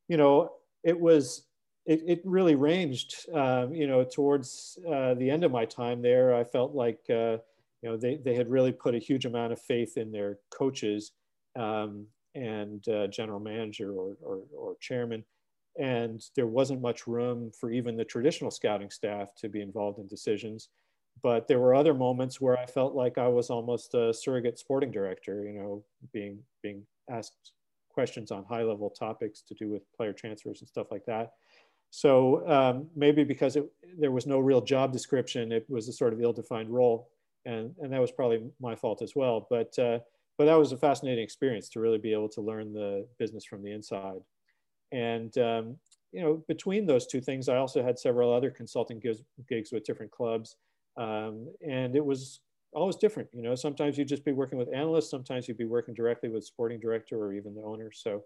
you 0.09 0.19
know, 0.19 0.53
it 0.85 1.01
was, 1.01 1.47
it, 1.87 2.03
it 2.07 2.21
really 2.27 2.57
ranged, 2.57 3.15
um, 3.33 3.73
you 3.73 3.87
know, 3.87 4.05
towards 4.05 4.79
uh, 4.87 5.15
the 5.15 5.31
end 5.31 5.45
of 5.45 5.51
my 5.51 5.65
time 5.65 6.03
there, 6.03 6.35
I 6.35 6.45
felt 6.45 6.75
like, 6.75 7.01
uh, 7.09 7.39
you 7.81 7.89
know, 7.89 7.97
they, 7.97 8.17
they 8.17 8.35
had 8.35 8.51
really 8.51 8.73
put 8.73 8.95
a 8.95 8.99
huge 8.99 9.25
amount 9.25 9.55
of 9.55 9.63
faith 9.63 9.97
in 9.97 10.13
their 10.13 10.39
coaches 10.51 11.13
um, 11.59 12.05
and 12.35 12.87
uh, 12.87 13.07
general 13.07 13.41
manager 13.41 13.95
or, 13.95 14.19
or, 14.23 14.41
or 14.55 14.77
chairman. 14.79 15.25
And 15.79 16.23
there 16.37 16.47
wasn't 16.47 16.83
much 16.83 17.07
room 17.07 17.51
for 17.59 17.71
even 17.71 17.97
the 17.97 18.05
traditional 18.05 18.51
scouting 18.51 18.91
staff 18.91 19.35
to 19.39 19.49
be 19.49 19.63
involved 19.63 20.01
in 20.01 20.07
decisions 20.07 20.69
but 21.23 21.49
there 21.49 21.59
were 21.59 21.75
other 21.75 21.95
moments 21.95 22.41
where 22.41 22.59
I 22.59 22.67
felt 22.67 22.95
like 22.95 23.19
I 23.19 23.29
was 23.29 23.51
almost 23.51 23.95
a 23.95 24.13
surrogate 24.15 24.59
sporting 24.59 24.91
director, 24.91 25.45
you 25.45 25.53
know, 25.53 25.85
being 26.13 26.39
being 26.63 26.87
asked 27.11 27.53
questions 27.91 28.31
on 28.31 28.45
high 28.45 28.63
level 28.63 28.91
topics 28.91 29.43
to 29.43 29.55
do 29.55 29.69
with 29.69 29.83
player 29.97 30.13
transfers 30.13 30.61
and 30.61 30.69
stuff 30.69 30.87
like 30.91 31.05
that. 31.07 31.33
So 31.91 32.49
um, 32.49 32.89
maybe 32.95 33.25
because 33.25 33.57
it, 33.57 33.71
there 33.99 34.13
was 34.13 34.27
no 34.27 34.39
real 34.39 34.61
job 34.61 34.93
description, 34.93 35.51
it 35.53 35.69
was 35.69 35.89
a 35.89 35.93
sort 35.93 36.13
of 36.13 36.23
ill-defined 36.23 36.71
role, 36.71 37.11
and 37.45 37.75
and 37.81 37.93
that 37.93 38.01
was 38.01 38.13
probably 38.13 38.49
my 38.61 38.77
fault 38.77 39.03
as 39.03 39.15
well. 39.15 39.47
But 39.51 39.79
uh, 39.79 39.99
but 40.39 40.45
that 40.47 40.59
was 40.59 40.73
a 40.73 40.77
fascinating 40.77 41.23
experience 41.23 41.69
to 41.71 41.81
really 41.81 41.99
be 41.99 42.13
able 42.13 42.29
to 42.31 42.41
learn 42.41 42.73
the 42.73 43.07
business 43.19 43.45
from 43.45 43.63
the 43.63 43.73
inside. 43.73 44.21
And 44.93 45.37
um, 45.39 45.77
you 46.13 46.23
know, 46.23 46.43
between 46.49 46.87
those 46.87 47.07
two 47.07 47.21
things, 47.21 47.49
I 47.49 47.57
also 47.57 47.83
had 47.83 47.99
several 47.99 48.33
other 48.33 48.51
consulting 48.51 49.01
gigs, 49.01 49.23
gigs 49.49 49.71
with 49.73 49.85
different 49.85 50.11
clubs. 50.11 50.57
Um, 50.97 51.49
and 51.67 51.97
it 51.97 52.05
was 52.05 52.41
always 52.73 52.97
different. 52.97 53.29
You 53.33 53.43
know, 53.43 53.55
sometimes 53.55 53.99
you'd 53.99 54.09
just 54.09 54.25
be 54.25 54.33
working 54.33 54.59
with 54.59 54.73
analysts, 54.73 55.11
sometimes 55.11 55.49
you'd 55.49 55.59
be 55.59 55.65
working 55.65 55.95
directly 55.95 56.29
with 56.29 56.45
sporting 56.45 56.81
director 56.81 57.17
or 57.17 57.33
even 57.33 57.55
the 57.55 57.63
owner. 57.63 57.91
So, 57.93 58.25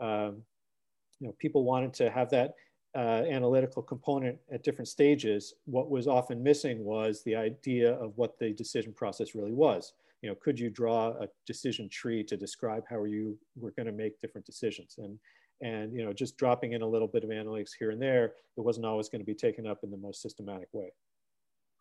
um, 0.00 0.42
you 1.20 1.28
know, 1.28 1.34
people 1.38 1.64
wanted 1.64 1.94
to 1.94 2.10
have 2.10 2.30
that 2.30 2.54
uh, 2.94 3.24
analytical 3.30 3.82
component 3.82 4.38
at 4.52 4.62
different 4.62 4.88
stages. 4.88 5.54
What 5.64 5.90
was 5.90 6.06
often 6.06 6.42
missing 6.42 6.84
was 6.84 7.22
the 7.22 7.36
idea 7.36 7.92
of 7.94 8.12
what 8.16 8.38
the 8.38 8.52
decision 8.52 8.92
process 8.92 9.34
really 9.34 9.52
was. 9.52 9.92
You 10.22 10.30
know, 10.30 10.34
could 10.34 10.58
you 10.58 10.70
draw 10.70 11.08
a 11.20 11.28
decision 11.46 11.88
tree 11.88 12.24
to 12.24 12.36
describe 12.36 12.84
how 12.88 13.04
you 13.04 13.38
were 13.54 13.72
going 13.72 13.86
to 13.86 13.92
make 13.92 14.20
different 14.20 14.46
decisions? 14.46 14.96
And 14.98 15.18
and 15.62 15.94
you 15.94 16.04
know, 16.04 16.12
just 16.12 16.36
dropping 16.36 16.72
in 16.72 16.82
a 16.82 16.86
little 16.86 17.08
bit 17.08 17.24
of 17.24 17.30
analytics 17.30 17.70
here 17.78 17.90
and 17.90 18.00
there, 18.00 18.34
it 18.56 18.60
wasn't 18.60 18.84
always 18.84 19.08
going 19.08 19.20
to 19.20 19.26
be 19.26 19.34
taken 19.34 19.66
up 19.66 19.78
in 19.82 19.90
the 19.90 19.96
most 19.96 20.20
systematic 20.20 20.68
way. 20.72 20.92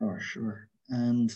Oh, 0.01 0.17
sure. 0.19 0.67
And 0.89 1.35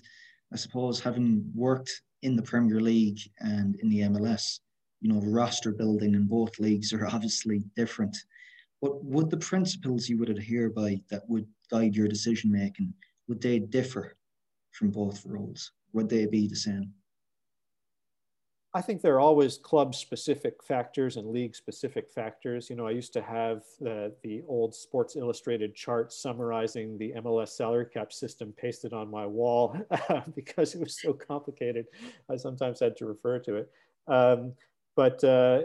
I 0.54 0.58
suppose 0.58 1.00
having 1.00 1.50
worked 1.56 2.02
in 2.22 2.36
the 2.36 2.42
Premier 2.42 2.80
League 2.80 3.20
and 3.40 3.76
in 3.82 3.90
the 3.90 4.02
MLS, 4.02 4.60
you 5.02 5.12
know, 5.12 5.22
roster 5.22 5.72
building 5.72 6.14
in 6.16 6.26
both 6.26 6.60
leagues 6.60 6.92
are 6.94 7.08
obviously 7.14 7.64
different. 7.76 8.16
But 8.82 9.04
would 9.04 9.30
the 9.30 9.38
principles 9.38 10.08
you 10.08 10.18
would 10.20 10.30
adhere 10.30 10.70
by 10.70 11.02
that 11.10 11.24
would 11.30 11.48
guide 11.70 11.96
your 11.96 12.08
decision 12.08 12.52
making, 12.52 12.94
would 13.28 13.42
they 13.42 13.60
differ 13.60 14.16
from 14.72 14.92
both 14.92 15.26
roles? 15.26 15.72
Would 15.94 16.10
they 16.10 16.26
be 16.26 16.48
the 16.48 16.56
same? 16.56 16.94
I 18.74 18.82
think 18.82 19.02
there 19.02 19.16
are 19.16 19.20
always 19.20 19.58
club 19.58 19.96
specific 19.96 20.62
factors 20.62 21.18
and 21.18 21.32
league 21.32 21.56
specific 21.56 22.08
factors. 22.12 22.70
You 22.70 22.76
know, 22.76 22.86
I 22.86 22.92
used 22.92 23.14
to 23.14 23.22
have 23.22 23.64
the, 23.82 24.14
the 24.22 24.44
old 24.48 24.76
Sports 24.76 25.16
Illustrated 25.16 25.74
chart 25.74 26.14
summarizing 26.14 26.96
the 26.98 27.14
MLS 27.18 27.50
salary 27.50 27.88
cap 27.92 28.14
system 28.14 28.54
pasted 28.56 28.94
on 28.94 29.10
my 29.10 29.26
wall 29.26 29.76
because 30.36 30.76
it 30.76 30.82
was 30.82 31.02
so 31.02 31.14
complicated. 31.14 31.88
I 32.30 32.36
sometimes 32.36 32.80
had 32.80 32.96
to 32.98 33.08
refer 33.08 33.40
to 33.40 33.56
it. 33.56 33.72
Um, 34.08 34.54
but, 34.96 35.24
uh, 35.24 35.62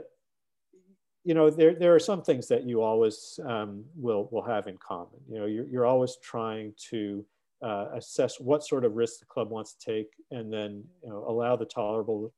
you 1.24 1.34
know, 1.34 1.50
there, 1.50 1.74
there 1.74 1.94
are 1.94 2.00
some 2.00 2.22
things 2.22 2.48
that 2.48 2.64
you 2.64 2.80
always 2.80 3.38
um, 3.44 3.84
will, 3.96 4.28
will 4.30 4.42
have 4.42 4.66
in 4.66 4.78
common. 4.78 5.20
You 5.28 5.40
know, 5.40 5.46
you're, 5.46 5.66
you're 5.66 5.86
always 5.86 6.16
trying 6.22 6.72
to 6.90 7.22
uh, 7.62 7.86
assess 7.94 8.40
what 8.40 8.64
sort 8.64 8.84
of 8.84 8.94
risks 8.94 9.18
the 9.18 9.26
club 9.26 9.50
wants 9.50 9.74
to 9.74 9.92
take, 9.92 10.08
and 10.30 10.52
then 10.52 10.84
you 11.02 11.08
know, 11.08 11.24
allow 11.28 11.56
the 11.56 11.64
tolerable 11.64 12.32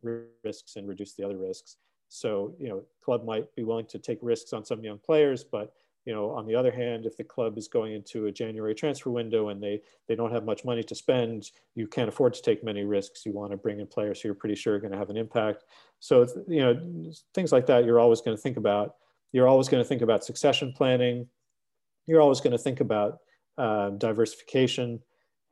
risks 0.44 0.76
and 0.76 0.88
reduce 0.88 1.14
the 1.14 1.24
other 1.24 1.38
risks. 1.38 1.76
So, 2.08 2.54
you 2.60 2.68
know, 2.68 2.82
club 3.04 3.24
might 3.24 3.52
be 3.56 3.64
willing 3.64 3.86
to 3.86 3.98
take 3.98 4.18
risks 4.22 4.52
on 4.52 4.64
some 4.64 4.84
young 4.84 4.98
players, 4.98 5.42
but 5.42 5.72
you 6.04 6.14
know, 6.14 6.30
on 6.30 6.46
the 6.46 6.54
other 6.54 6.70
hand, 6.70 7.04
if 7.04 7.16
the 7.16 7.24
club 7.24 7.58
is 7.58 7.66
going 7.66 7.92
into 7.92 8.26
a 8.26 8.32
January 8.32 8.76
transfer 8.76 9.10
window 9.10 9.48
and 9.48 9.60
they 9.60 9.82
they 10.06 10.14
don't 10.14 10.30
have 10.30 10.44
much 10.44 10.64
money 10.64 10.84
to 10.84 10.94
spend, 10.94 11.50
you 11.74 11.88
can't 11.88 12.08
afford 12.08 12.32
to 12.34 12.42
take 12.42 12.62
many 12.62 12.84
risks. 12.84 13.26
You 13.26 13.32
want 13.32 13.50
to 13.50 13.56
bring 13.56 13.80
in 13.80 13.88
players 13.88 14.20
who 14.20 14.28
you're 14.28 14.36
pretty 14.36 14.54
sure 14.54 14.76
are 14.76 14.78
going 14.78 14.92
to 14.92 14.98
have 14.98 15.10
an 15.10 15.16
impact. 15.16 15.64
So, 15.98 16.24
you 16.46 16.60
know, 16.60 17.10
things 17.34 17.50
like 17.50 17.66
that 17.66 17.84
you're 17.84 17.98
always 17.98 18.20
going 18.20 18.36
to 18.36 18.40
think 18.40 18.56
about. 18.56 18.94
You're 19.32 19.48
always 19.48 19.68
going 19.68 19.82
to 19.82 19.88
think 19.88 20.02
about 20.02 20.24
succession 20.24 20.72
planning. 20.72 21.26
You're 22.06 22.20
always 22.20 22.40
going 22.40 22.52
to 22.52 22.58
think 22.58 22.78
about 22.78 23.18
uh, 23.58 23.90
diversification, 23.90 25.00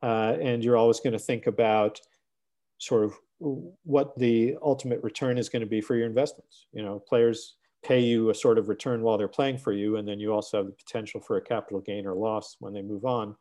uh, 0.01 0.35
and 0.41 0.63
you're 0.63 0.77
always 0.77 0.99
going 0.99 1.13
to 1.13 1.19
think 1.19 1.47
about 1.47 1.99
sort 2.77 3.03
of 3.03 3.13
what 3.39 4.17
the 4.17 4.55
ultimate 4.61 5.01
return 5.03 5.37
is 5.37 5.49
going 5.49 5.61
to 5.61 5.67
be 5.67 5.81
for 5.81 5.95
your 5.95 6.05
investments. 6.05 6.67
You 6.71 6.83
know, 6.83 6.99
players 6.99 7.55
pay 7.83 7.99
you 7.99 8.29
a 8.29 8.35
sort 8.35 8.57
of 8.57 8.69
return 8.69 9.01
while 9.01 9.17
they're 9.17 9.27
playing 9.27 9.57
for 9.57 9.71
you, 9.71 9.97
and 9.97 10.07
then 10.07 10.19
you 10.19 10.33
also 10.33 10.57
have 10.57 10.65
the 10.67 10.71
potential 10.71 11.19
for 11.19 11.37
a 11.37 11.41
capital 11.41 11.81
gain 11.81 12.05
or 12.05 12.15
loss 12.15 12.55
when 12.59 12.73
they 12.73 12.81
move 12.81 13.05
on. 13.05 13.35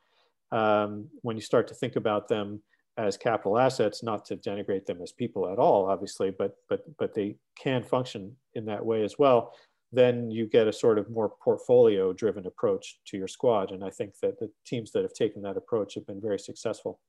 Um, 0.53 1.09
when 1.23 1.37
you 1.37 1.43
start 1.43 1.67
to 1.69 1.75
think 1.75 1.97
about 1.97 2.29
them 2.29 2.63
as 2.97 3.17
capital 3.17 3.59
assets, 3.59 4.03
not 4.03 4.25
to 4.27 4.37
denigrate 4.37 4.87
them 4.87 5.01
as 5.03 5.13
people 5.13 5.49
at 5.49 5.59
all, 5.59 5.87
obviously, 5.91 6.31
but 6.31 6.57
but 6.69 6.85
but 6.99 7.15
they 7.15 7.37
can 7.59 7.83
function 7.83 8.37
in 8.55 8.65
that 8.67 8.85
way 8.85 9.03
as 9.03 9.19
well. 9.19 9.55
Then 9.95 10.29
you 10.29 10.49
get 10.49 10.67
a 10.67 10.73
sort 10.73 10.99
of 10.99 11.09
more 11.09 11.33
portfolio-driven 11.43 12.47
approach 12.47 12.99
to 13.07 13.17
your 13.17 13.29
squad, 13.29 13.71
and 13.71 13.85
I 13.85 13.91
think 13.91 14.19
that 14.23 14.41
the 14.41 14.51
teams 14.67 14.91
that 14.91 15.03
have 15.03 15.13
taken 15.13 15.41
that 15.43 15.57
approach 15.57 15.95
have 15.95 16.05
been 16.05 16.21
very 16.21 16.39
successful. 16.39 17.01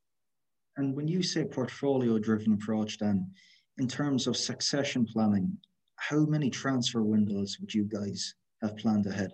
And 0.78 0.96
when 0.96 1.08
you 1.08 1.24
say 1.24 1.46
portfolio-driven 1.46 2.54
approach, 2.54 3.00
then 3.00 3.32
in 3.80 3.88
terms 3.88 4.28
of 4.28 4.38
succession 4.38 5.04
planning, 5.06 5.58
how 5.96 6.20
many 6.26 6.52
transfer 6.52 7.02
windows 7.02 7.58
would 7.60 7.74
you 7.74 7.86
guys 7.86 8.36
have 8.62 8.78
planned 8.78 9.08
ahead? 9.08 9.32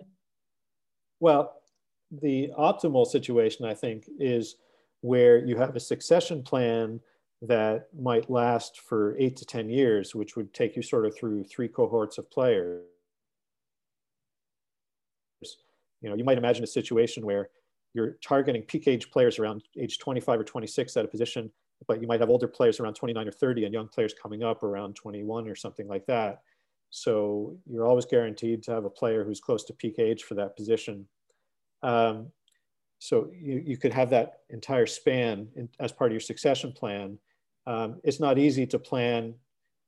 Well, 1.20 1.60
the 2.10 2.50
optimal 2.58 3.06
situation, 3.06 3.66
I 3.66 3.74
think, 3.74 4.04
is 4.18 4.56
where 5.02 5.44
you 5.44 5.56
have 5.56 5.76
a 5.76 5.80
succession 5.80 6.42
plan 6.42 7.00
that 7.42 7.88
might 8.00 8.30
last 8.30 8.80
for 8.80 9.14
eight 9.18 9.36
to 9.36 9.44
10 9.44 9.68
years, 9.68 10.14
which 10.14 10.36
would 10.36 10.54
take 10.54 10.74
you 10.74 10.82
sort 10.82 11.04
of 11.04 11.14
through 11.14 11.44
three 11.44 11.68
cohorts 11.68 12.16
of 12.16 12.30
players. 12.30 12.84
You 16.02 16.10
know, 16.10 16.16
you 16.16 16.24
might 16.24 16.38
imagine 16.38 16.64
a 16.64 16.68
situation 16.68 17.24
where 17.24 17.48
you're 17.94 18.16
targeting 18.24 18.62
peak 18.62 18.88
age 18.88 19.10
players 19.10 19.38
around 19.38 19.62
age 19.78 19.98
25 19.98 20.40
or 20.40 20.44
26 20.44 20.96
at 20.96 21.04
a 21.04 21.08
position, 21.08 21.50
but 21.86 22.00
you 22.00 22.06
might 22.06 22.20
have 22.20 22.30
older 22.30 22.48
players 22.48 22.80
around 22.80 22.94
29 22.94 23.28
or 23.28 23.32
30 23.32 23.64
and 23.64 23.74
young 23.74 23.88
players 23.88 24.14
coming 24.20 24.42
up 24.42 24.62
around 24.62 24.96
21 24.96 25.48
or 25.48 25.54
something 25.54 25.88
like 25.88 26.06
that. 26.06 26.42
So 26.90 27.56
you're 27.66 27.86
always 27.86 28.04
guaranteed 28.04 28.62
to 28.64 28.72
have 28.72 28.84
a 28.84 28.90
player 28.90 29.24
who's 29.24 29.40
close 29.40 29.64
to 29.64 29.72
peak 29.72 29.98
age 29.98 30.24
for 30.24 30.34
that 30.34 30.56
position. 30.56 31.06
Um, 31.82 32.28
so 32.98 33.30
you, 33.34 33.62
you 33.64 33.76
could 33.76 33.92
have 33.92 34.10
that 34.10 34.40
entire 34.50 34.86
span 34.86 35.48
in, 35.56 35.68
as 35.80 35.90
part 35.90 36.10
of 36.10 36.12
your 36.12 36.20
succession 36.20 36.72
plan. 36.72 37.18
Um, 37.66 38.00
it's 38.04 38.20
not 38.20 38.38
easy 38.38 38.66
to 38.66 38.78
plan 38.78 39.34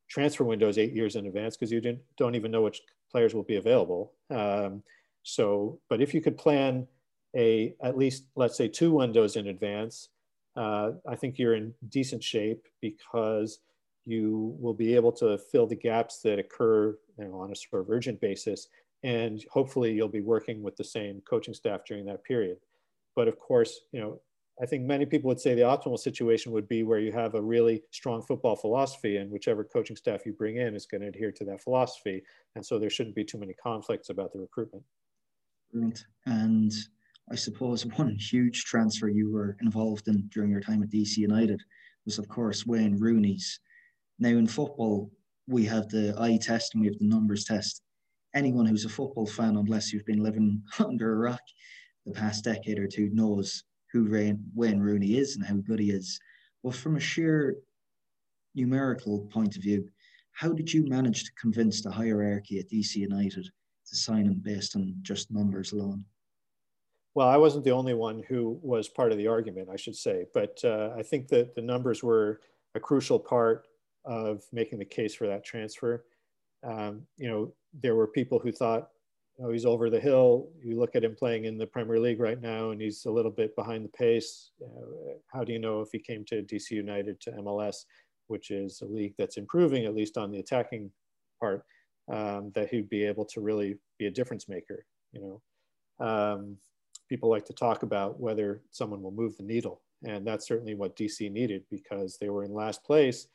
transfer 0.09 0.45
windows 0.45 0.79
eight 0.79 0.93
years 0.93 1.17
in 1.17 1.27
advance 1.27 1.57
because 1.57 1.73
you 1.73 1.99
don't 2.17 2.35
even 2.35 2.51
know 2.51 2.63
which 2.63 2.83
players 3.11 3.35
will 3.35 3.43
be 3.43 3.57
available. 3.57 4.13
Um, 4.31 4.83
so, 5.25 5.81
but 5.89 6.01
if 6.01 6.15
you 6.15 6.21
could 6.21 6.39
plan 6.39 6.87
a 7.35 7.75
at 7.83 7.99
least 7.99 8.27
let's 8.37 8.57
say 8.57 8.69
two 8.69 8.93
windows 8.93 9.37
in 9.37 9.49
advance, 9.49 10.11
uh, 10.57 10.93
I 11.09 11.17
think 11.17 11.39
you're 11.39 11.57
in 11.57 11.75
decent 11.89 12.23
shape 12.23 12.67
because 12.81 13.59
you 14.07 14.55
will 14.61 14.75
be 14.75 14.95
able 14.95 15.13
to 15.13 15.39
fill 15.51 15.67
the 15.67 15.75
gaps 15.75 16.21
that 16.21 16.39
occur 16.39 16.97
you 17.19 17.25
know, 17.25 17.41
on 17.41 17.51
a 17.51 17.57
sort 17.57 17.83
of 17.83 17.91
urgent 17.91 18.21
basis. 18.21 18.69
And 19.03 19.43
hopefully 19.51 19.93
you'll 19.93 20.09
be 20.09 20.21
working 20.21 20.63
with 20.63 20.77
the 20.77 20.85
same 20.85 21.23
coaching 21.29 21.55
staff 21.55 21.81
during 21.87 22.05
that 22.07 22.25
period. 22.25 22.59
But 23.17 23.29
of 23.29 23.39
course, 23.39 23.81
you 23.93 24.01
know, 24.01 24.21
I 24.63 24.67
think 24.67 24.85
many 24.85 25.05
people 25.05 25.29
would 25.29 25.41
say 25.41 25.55
the 25.55 25.63
optimal 25.63 25.99
situation 25.99 26.53
would 26.53 26.69
be 26.69 26.85
where 26.85 27.01
you 27.01 27.13
have 27.13 27.35
a 27.35 27.43
really 27.43 27.83
strong 27.91 28.23
football 28.23 28.55
philosophy 28.55 29.17
and 29.17 29.31
whichever 29.31 29.65
coaching 29.65 29.97
staff 29.97 30.25
you 30.25 30.33
bring 30.33 30.59
in 30.59 30.77
is 30.77 30.87
going 30.87 31.01
to 31.01 31.09
adhere 31.09 31.33
to 31.33 31.45
that 31.47 31.63
philosophy. 31.63 32.23
And 32.55 32.65
so 32.65 32.79
there 32.79 32.91
shouldn't 32.91 33.17
be 33.17 33.25
too 33.25 33.39
many 33.39 33.55
conflicts 33.55 34.11
about 34.11 34.33
the 34.33 34.39
recruitment. 34.39 34.85
Brilliant. 35.75 36.07
And 36.25 36.73
I 37.31 37.35
suppose 37.35 37.85
one 37.97 38.17
huge 38.17 38.65
transfer 38.65 39.09
you 39.09 39.31
were 39.31 39.59
involved 39.61 40.09
in 40.09 40.29
during 40.29 40.51
your 40.51 40.63
time 40.63 40.83
at 40.83 40.89
DC 40.89 41.19
United 41.19 41.61
was, 42.07 42.19
of 42.19 42.29
course, 42.29 42.65
Wayne 42.65 42.97
Rooney's 42.97 43.61
now, 44.19 44.29
in 44.29 44.47
football, 44.47 45.11
we 45.49 45.65
have 45.65 45.89
the 45.89 46.15
eye 46.19 46.39
test 46.41 46.75
and 46.75 46.81
we 46.81 46.87
have 46.87 46.99
the 46.99 47.07
numbers 47.07 47.45
test. 47.45 47.83
Anyone 48.35 48.67
who's 48.67 48.85
a 48.85 48.89
football 48.89 49.27
fan, 49.27 49.57
unless 49.57 49.93
you've 49.93 50.07
been 50.07 50.23
living 50.23 50.63
under 50.79 51.13
a 51.13 51.17
rock 51.17 51.41
the 52.07 52.13
past 52.13 52.45
decade 52.45 52.79
or 52.79 52.87
two, 52.87 53.11
knows 53.13 53.65
who 53.93 54.09
Wayne 54.55 54.81
Rooney 54.81 55.17
is 55.17 55.37
and 55.37 55.45
how 55.45 55.57
good 55.57 55.81
he 55.81 55.91
is. 55.91 56.21
But 56.63 56.75
from 56.75 56.97
a 56.97 57.01
sheer 57.01 57.57
numerical 58.55 59.29
point 59.33 59.57
of 59.57 59.63
view, 59.63 59.89
how 60.33 60.53
did 60.53 60.73
you 60.73 60.87
manage 60.87 61.25
to 61.25 61.33
convince 61.41 61.83
the 61.83 61.91
hierarchy 61.91 62.59
at 62.59 62.71
DC 62.71 62.97
United 62.97 63.49
to 63.89 63.97
sign 63.97 64.27
him 64.27 64.41
based 64.43 64.77
on 64.77 64.95
just 65.03 65.31
numbers 65.31 65.73
alone? 65.73 66.05
Well, 67.15 67.29
I 67.29 67.37
wasn't 67.37 67.65
the 67.65 67.71
only 67.71 67.95
one 67.95 68.25
who 68.29 68.59
was 68.63 68.89
part 68.89 69.13
of 69.13 69.19
the 69.19 69.29
argument, 69.29 69.69
I 69.73 69.77
should 69.77 69.95
say, 69.95 70.27
but 70.35 70.61
uh, 70.65 70.91
I 70.97 71.03
think 71.03 71.29
that 71.29 71.55
the 71.55 71.63
numbers 71.63 72.03
were 72.03 72.41
a 72.75 72.81
crucial 72.81 73.21
part 73.21 73.67
of 74.05 74.43
making 74.53 74.81
the 74.81 74.85
case 74.85 75.15
for 75.15 75.27
that 75.29 75.45
transfer. 75.45 76.05
Um, 76.65 77.03
you 77.17 77.29
know, 77.29 77.53
there 77.83 77.95
were 77.95 78.09
people 78.09 78.39
who 78.41 78.51
thought, 78.51 78.89
oh, 79.41 79.51
he's 79.51 79.65
over 79.65 79.91
the 79.91 80.01
hill. 80.01 80.49
You 80.63 80.79
look 80.79 80.97
at 80.97 81.05
him 81.05 81.15
playing 81.15 81.45
in 81.45 81.57
the 81.57 81.67
Premier 81.67 82.01
League 82.01 82.21
right 82.21 82.41
now, 82.41 82.71
and 82.71 82.81
he's 82.81 83.05
a 83.05 83.11
little 83.11 83.31
bit 83.31 83.55
behind 83.55 83.85
the 83.85 83.91
pace. 83.91 84.51
Uh, 84.63 85.15
how 85.33 85.45
do 85.45 85.53
you 85.53 85.59
know 85.59 85.81
if 85.81 85.91
he 85.93 85.99
came 85.99 86.25
to 86.27 86.43
DC 86.43 86.73
United 86.73 87.21
to 87.23 87.33
MLS, 87.33 87.85
which 88.27 88.51
is 88.51 88.81
a 88.81 88.87
league 88.87 89.15
that's 89.19 89.37
improving, 89.37 89.85
at 89.85 89.95
least 89.95 90.17
on 90.17 90.31
the 90.31 90.39
attacking 90.39 90.91
part, 91.41 91.65
um, 92.13 92.53
that 92.55 92.69
he'd 92.71 92.89
be 92.89 93.05
able 93.05 93.25
to 93.27 93.41
really 93.41 93.77
be 93.99 94.07
a 94.07 94.11
difference 94.11 94.49
maker? 94.49 94.85
You 95.13 95.41
know, 96.01 96.07
um, 96.07 96.57
people 97.09 97.31
like 97.31 97.45
to 97.47 97.53
talk 97.53 97.83
about 97.83 98.21
whether 98.21 98.61
someone 98.71 99.03
will 99.03 99.13
move 99.13 99.37
the 99.37 99.45
needle, 99.45 99.83
and 100.03 100.27
that's 100.27 100.47
certainly 100.47 100.75
what 100.75 100.97
DC 100.97 101.31
needed 101.31 101.65
because 101.71 102.19
they 102.19 102.31
were 102.31 102.45
in 102.45 102.53
last 102.53 102.85
place 102.85 103.27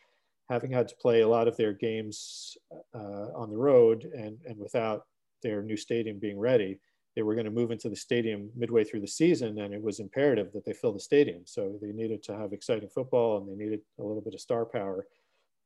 having 0.49 0.71
had 0.71 0.87
to 0.87 0.95
play 0.95 1.21
a 1.21 1.27
lot 1.27 1.47
of 1.47 1.55
their 1.57 1.73
games 1.73 2.57
uh, 2.95 3.27
on 3.35 3.49
the 3.51 3.57
road 3.57 4.09
and, 4.17 4.37
and 4.47 4.57
without 4.57 5.03
their 5.43 5.61
new 5.61 5.77
stadium 5.77 6.17
being 6.17 6.39
ready, 6.39 6.79
they 7.15 7.21
were 7.21 7.35
going 7.35 7.45
to 7.45 7.51
move 7.51 7.71
into 7.71 7.89
the 7.89 7.95
stadium 7.95 8.49
midway 8.55 8.83
through 8.83 9.01
the 9.01 9.07
season, 9.07 9.59
and 9.59 9.73
it 9.73 9.81
was 9.81 9.99
imperative 9.99 10.51
that 10.53 10.65
they 10.65 10.73
fill 10.73 10.93
the 10.93 10.99
stadium. 10.99 11.41
So 11.45 11.77
they 11.81 11.91
needed 11.91 12.23
to 12.23 12.37
have 12.37 12.53
exciting 12.53 12.89
football, 12.89 13.37
and 13.37 13.47
they 13.47 13.63
needed 13.63 13.81
a 13.99 14.03
little 14.03 14.21
bit 14.21 14.33
of 14.33 14.41
star 14.41 14.65
power. 14.65 15.07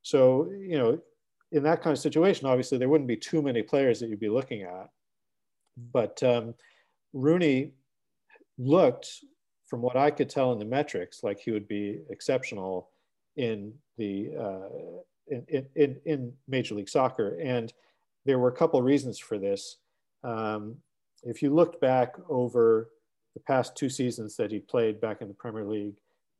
So 0.02 0.50
you 0.50 0.78
know, 0.78 0.98
in 1.52 1.62
that 1.62 1.82
kind 1.82 1.92
of 1.92 1.98
situation, 1.98 2.46
obviously 2.46 2.78
there 2.78 2.88
wouldn't 2.88 3.08
be 3.08 3.16
too 3.16 3.42
many 3.42 3.62
players 3.62 4.00
that 4.00 4.08
you'd 4.08 4.20
be 4.20 4.28
looking 4.28 4.62
at. 4.62 4.88
But 5.92 6.22
um, 6.22 6.54
Rooney 7.12 7.72
looked, 8.58 9.08
from 9.66 9.82
what 9.82 9.96
I 9.96 10.10
could 10.10 10.28
tell 10.28 10.52
in 10.52 10.58
the 10.58 10.64
metrics, 10.64 11.22
like 11.22 11.38
he 11.38 11.50
would 11.50 11.68
be 11.68 12.00
exceptional 12.10 12.90
in 13.36 13.72
the 13.98 14.30
uh, 14.38 15.02
in, 15.28 15.66
in, 15.74 15.96
in 16.04 16.32
Major 16.46 16.74
League 16.74 16.88
Soccer. 16.88 17.38
And 17.42 17.72
there 18.24 18.38
were 18.38 18.48
a 18.48 18.56
couple 18.56 18.80
reasons 18.82 19.18
for 19.18 19.38
this. 19.38 19.78
Um, 20.22 20.76
if 21.22 21.42
you 21.42 21.52
looked 21.52 21.80
back 21.80 22.14
over 22.28 22.90
the 23.34 23.40
past 23.40 23.76
two 23.76 23.88
seasons 23.88 24.36
that 24.36 24.50
he 24.50 24.58
played 24.58 25.00
back 25.00 25.22
in 25.22 25.28
the 25.28 25.34
Premier 25.34 25.64
League, 25.64 25.96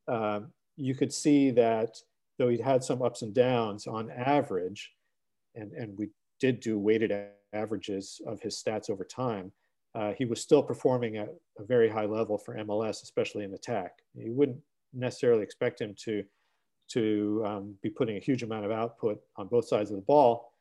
um, 0.06 0.52
you 0.76 0.94
could 0.94 1.12
see 1.12 1.50
that 1.52 1.96
though 2.38 2.48
he'd 2.48 2.60
had 2.60 2.82
some 2.82 3.02
ups 3.02 3.22
and 3.22 3.34
downs 3.34 3.86
on 3.86 4.10
average, 4.10 4.92
and, 5.54 5.72
and 5.72 5.96
we 5.98 6.08
did 6.40 6.60
do 6.60 6.78
weighted 6.78 7.12
averages 7.52 8.20
of 8.26 8.40
his 8.40 8.62
stats 8.62 8.90
over 8.90 9.04
time, 9.04 9.52
uh, 9.94 10.12
he 10.18 10.24
was 10.24 10.40
still 10.40 10.62
performing 10.62 11.16
at 11.16 11.28
a 11.58 11.64
very 11.64 11.88
high 11.88 12.06
level 12.06 12.36
for 12.36 12.56
MLS, 12.56 13.02
especially 13.02 13.44
in 13.44 13.54
attack. 13.54 13.92
You 14.14 14.32
wouldn't 14.32 14.58
necessarily 14.92 15.42
expect 15.42 15.80
him 15.80 15.94
to 16.04 16.24
to 16.86 17.42
um, 17.46 17.74
be 17.82 17.88
putting 17.88 18.16
a 18.16 18.20
huge 18.20 18.42
amount 18.42 18.64
of 18.64 18.70
output 18.70 19.18
on 19.36 19.48
both 19.48 19.66
sides 19.66 19.90
of 19.90 19.96
the 19.96 20.02
ball. 20.02 20.52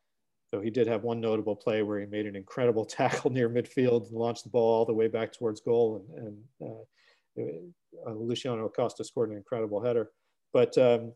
So 0.52 0.60
he 0.60 0.70
did 0.70 0.86
have 0.86 1.02
one 1.02 1.20
notable 1.20 1.54
play 1.54 1.82
where 1.82 2.00
he 2.00 2.06
made 2.06 2.26
an 2.26 2.36
incredible 2.36 2.84
tackle 2.86 3.30
near 3.30 3.50
midfield 3.50 4.08
and 4.08 4.16
launched 4.16 4.44
the 4.44 4.50
ball 4.50 4.74
all 4.74 4.84
the 4.86 4.94
way 4.94 5.08
back 5.08 5.32
towards 5.32 5.60
goal. 5.60 6.06
And, 6.16 6.38
and 6.58 6.80
uh, 7.36 8.10
uh, 8.10 8.14
Luciano 8.14 8.64
Acosta 8.64 9.04
scored 9.04 9.30
an 9.30 9.36
incredible 9.36 9.82
header. 9.84 10.10
But, 10.52 10.78
um, 10.78 11.12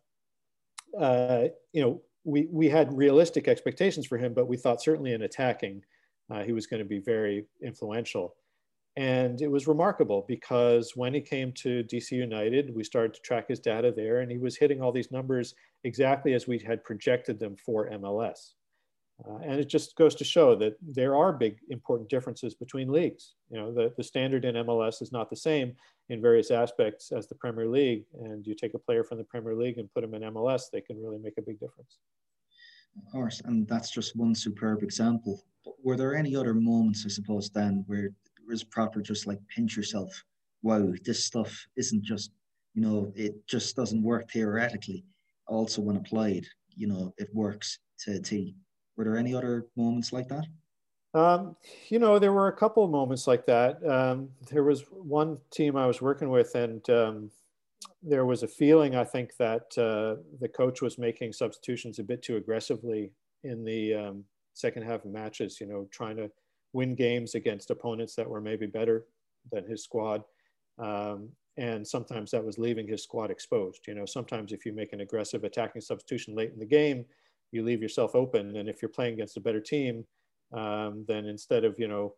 uh, 0.98 1.44
you 1.72 1.82
know, 1.82 2.02
we, 2.24 2.48
we 2.50 2.68
had 2.68 2.96
realistic 2.96 3.48
expectations 3.48 4.06
for 4.06 4.18
him, 4.18 4.34
but 4.34 4.48
we 4.48 4.56
thought 4.56 4.82
certainly 4.82 5.12
in 5.12 5.22
attacking, 5.22 5.82
uh, 6.30 6.42
he 6.42 6.52
was 6.52 6.66
going 6.66 6.82
to 6.82 6.88
be 6.88 6.98
very 6.98 7.46
influential. 7.62 8.34
And 8.96 9.40
it 9.40 9.50
was 9.50 9.68
remarkable 9.68 10.24
because 10.26 10.96
when 10.96 11.14
he 11.14 11.20
came 11.20 11.52
to 11.52 11.84
DC 11.84 12.10
United, 12.12 12.74
we 12.74 12.82
started 12.82 13.14
to 13.14 13.20
track 13.20 13.48
his 13.48 13.60
data 13.60 13.92
there, 13.94 14.20
and 14.20 14.30
he 14.30 14.38
was 14.38 14.56
hitting 14.56 14.82
all 14.82 14.90
these 14.90 15.12
numbers 15.12 15.54
exactly 15.84 16.34
as 16.34 16.48
we 16.48 16.58
had 16.58 16.82
projected 16.82 17.38
them 17.38 17.54
for 17.56 17.88
MLS. 17.90 18.54
Uh, 19.26 19.38
and 19.38 19.58
it 19.58 19.68
just 19.68 19.96
goes 19.96 20.14
to 20.14 20.24
show 20.24 20.54
that 20.54 20.76
there 20.80 21.16
are 21.16 21.32
big 21.32 21.58
important 21.70 22.08
differences 22.08 22.54
between 22.54 22.92
leagues. 22.92 23.34
You 23.50 23.58
know, 23.58 23.74
the, 23.74 23.92
the 23.96 24.04
standard 24.04 24.44
in 24.44 24.54
MLS 24.54 25.02
is 25.02 25.10
not 25.10 25.28
the 25.28 25.36
same 25.36 25.74
in 26.08 26.22
various 26.22 26.50
aspects 26.50 27.10
as 27.10 27.26
the 27.26 27.34
Premier 27.34 27.66
League. 27.66 28.04
And 28.20 28.46
you 28.46 28.54
take 28.54 28.74
a 28.74 28.78
player 28.78 29.02
from 29.02 29.18
the 29.18 29.24
Premier 29.24 29.54
League 29.54 29.78
and 29.78 29.92
put 29.92 30.02
them 30.02 30.14
in 30.14 30.22
MLS, 30.32 30.70
they 30.72 30.80
can 30.80 31.02
really 31.02 31.18
make 31.18 31.36
a 31.36 31.42
big 31.42 31.58
difference. 31.58 31.98
Of 32.96 33.10
course, 33.12 33.42
and 33.44 33.66
that's 33.66 33.90
just 33.90 34.16
one 34.16 34.34
superb 34.34 34.82
example. 34.82 35.42
But 35.64 35.74
were 35.82 35.96
there 35.96 36.14
any 36.14 36.36
other 36.36 36.54
moments, 36.54 37.04
I 37.04 37.08
suppose, 37.08 37.50
then 37.50 37.84
where 37.86 38.06
it 38.06 38.14
was 38.46 38.64
proper 38.64 39.02
just 39.02 39.26
like 39.26 39.40
pinch 39.48 39.76
yourself 39.76 40.24
wow 40.62 40.92
this 41.04 41.24
stuff 41.24 41.66
isn't 41.76 42.02
just 42.02 42.30
you 42.74 42.82
know 42.82 43.12
it 43.14 43.46
just 43.46 43.76
doesn't 43.76 44.02
work 44.02 44.30
theoretically 44.30 45.04
also 45.46 45.80
when 45.80 45.96
applied 45.96 46.46
you 46.74 46.86
know 46.86 47.12
it 47.18 47.28
works 47.32 47.78
to 47.98 48.20
were 48.98 49.04
there 49.04 49.16
any 49.16 49.34
other 49.34 49.66
moments 49.76 50.12
like 50.12 50.28
that 50.28 50.44
um, 51.14 51.56
you 51.88 51.98
know 51.98 52.18
there 52.18 52.34
were 52.34 52.48
a 52.48 52.56
couple 52.56 52.84
of 52.84 52.90
moments 52.90 53.26
like 53.26 53.46
that 53.46 53.82
um, 53.88 54.28
there 54.50 54.64
was 54.64 54.84
one 54.90 55.38
team 55.50 55.76
i 55.76 55.86
was 55.86 56.02
working 56.02 56.28
with 56.28 56.54
and 56.54 56.90
um, 56.90 57.30
there 58.02 58.26
was 58.26 58.42
a 58.42 58.48
feeling 58.48 58.94
i 58.94 59.04
think 59.04 59.34
that 59.38 59.66
uh, 59.78 60.20
the 60.40 60.48
coach 60.54 60.82
was 60.82 60.98
making 60.98 61.32
substitutions 61.32 61.98
a 61.98 62.04
bit 62.04 62.22
too 62.22 62.36
aggressively 62.36 63.10
in 63.44 63.64
the 63.64 63.94
um, 63.94 64.24
second 64.52 64.82
half 64.82 65.06
of 65.06 65.10
matches 65.10 65.58
you 65.62 65.66
know 65.66 65.88
trying 65.90 66.16
to 66.16 66.30
win 66.72 66.94
games 66.94 67.34
against 67.34 67.70
opponents 67.70 68.14
that 68.14 68.28
were 68.28 68.40
maybe 68.40 68.66
better 68.66 69.04
than 69.50 69.66
his 69.66 69.82
squad. 69.82 70.22
Um, 70.78 71.30
and 71.56 71.86
sometimes 71.86 72.30
that 72.30 72.44
was 72.44 72.58
leaving 72.58 72.86
his 72.86 73.02
squad 73.02 73.30
exposed. 73.30 73.80
You 73.88 73.94
know, 73.94 74.06
sometimes 74.06 74.52
if 74.52 74.64
you 74.64 74.72
make 74.72 74.92
an 74.92 75.00
aggressive 75.00 75.44
attacking 75.44 75.80
substitution 75.80 76.34
late 76.36 76.52
in 76.52 76.58
the 76.58 76.66
game, 76.66 77.04
you 77.52 77.64
leave 77.64 77.82
yourself 77.82 78.14
open. 78.14 78.56
And 78.56 78.68
if 78.68 78.82
you're 78.82 78.88
playing 78.88 79.14
against 79.14 79.36
a 79.36 79.40
better 79.40 79.60
team, 79.60 80.04
um, 80.52 81.04
then 81.06 81.26
instead 81.26 81.64
of, 81.64 81.78
you 81.78 81.88
know, 81.88 82.14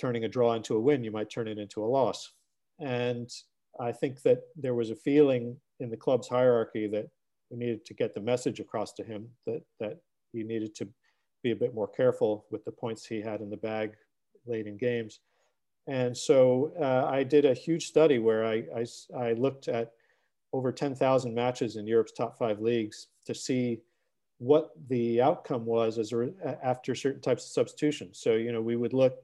turning 0.00 0.24
a 0.24 0.28
draw 0.28 0.54
into 0.54 0.76
a 0.76 0.80
win, 0.80 1.04
you 1.04 1.10
might 1.10 1.30
turn 1.30 1.48
it 1.48 1.58
into 1.58 1.82
a 1.82 1.86
loss. 1.86 2.32
And 2.80 3.28
I 3.80 3.92
think 3.92 4.22
that 4.22 4.40
there 4.56 4.74
was 4.74 4.90
a 4.90 4.96
feeling 4.96 5.56
in 5.80 5.90
the 5.90 5.96
club's 5.96 6.28
hierarchy 6.28 6.86
that 6.88 7.08
we 7.50 7.56
needed 7.56 7.84
to 7.86 7.94
get 7.94 8.14
the 8.14 8.20
message 8.20 8.60
across 8.60 8.92
to 8.94 9.04
him 9.04 9.28
that, 9.46 9.62
that 9.80 9.98
he 10.32 10.42
needed 10.42 10.74
to 10.76 10.88
be 11.42 11.52
a 11.52 11.56
bit 11.56 11.74
more 11.74 11.88
careful 11.88 12.46
with 12.50 12.64
the 12.64 12.72
points 12.72 13.06
he 13.06 13.20
had 13.20 13.40
in 13.40 13.50
the 13.50 13.56
bag 13.56 13.92
late 14.46 14.66
in 14.66 14.76
games. 14.76 15.20
And 15.86 16.16
so 16.16 16.72
uh, 16.80 17.08
I 17.08 17.22
did 17.22 17.44
a 17.44 17.54
huge 17.54 17.86
study 17.86 18.18
where 18.18 18.44
I, 18.44 18.64
I, 18.76 18.86
I 19.16 19.32
looked 19.32 19.68
at 19.68 19.92
over 20.52 20.72
10,000 20.72 21.34
matches 21.34 21.76
in 21.76 21.86
Europe's 21.86 22.12
top 22.12 22.38
five 22.38 22.60
leagues 22.60 23.08
to 23.26 23.34
see 23.34 23.80
what 24.38 24.70
the 24.88 25.20
outcome 25.20 25.64
was 25.64 25.98
as 25.98 26.12
a, 26.12 26.30
after 26.62 26.94
certain 26.94 27.20
types 27.20 27.44
of 27.44 27.50
substitutions. 27.50 28.20
So, 28.20 28.34
you 28.34 28.52
know, 28.52 28.62
we 28.62 28.76
would 28.76 28.92
look 28.92 29.16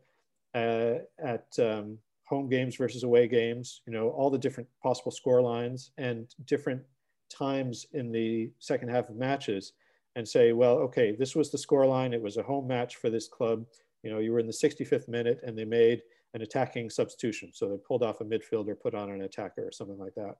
uh, 0.54 0.98
at 1.18 1.46
um, 1.58 1.98
home 2.24 2.48
games 2.48 2.76
versus 2.76 3.04
away 3.04 3.28
games, 3.28 3.82
you 3.86 3.92
know, 3.92 4.10
all 4.10 4.30
the 4.30 4.38
different 4.38 4.68
possible 4.82 5.12
score 5.12 5.40
lines 5.40 5.92
and 5.98 6.34
different 6.46 6.82
times 7.30 7.86
in 7.92 8.10
the 8.10 8.50
second 8.58 8.88
half 8.88 9.08
of 9.08 9.16
matches 9.16 9.72
and 10.16 10.26
say, 10.26 10.52
well, 10.52 10.74
okay, 10.78 11.14
this 11.16 11.34
was 11.34 11.50
the 11.50 11.58
score 11.58 11.86
line. 11.86 12.12
It 12.12 12.22
was 12.22 12.36
a 12.36 12.42
home 12.42 12.66
match 12.66 12.96
for 12.96 13.10
this 13.10 13.28
club. 13.28 13.64
You 14.02 14.10
know, 14.10 14.18
you 14.18 14.32
were 14.32 14.38
in 14.38 14.46
the 14.46 14.52
65th 14.52 15.08
minute 15.08 15.40
and 15.44 15.56
they 15.56 15.64
made 15.64 16.02
an 16.34 16.42
attacking 16.42 16.90
substitution. 16.90 17.50
So 17.52 17.68
they 17.68 17.76
pulled 17.76 18.02
off 18.02 18.20
a 18.20 18.24
midfielder, 18.24 18.78
put 18.80 18.94
on 18.94 19.10
an 19.10 19.22
attacker 19.22 19.66
or 19.66 19.72
something 19.72 19.98
like 19.98 20.14
that. 20.14 20.34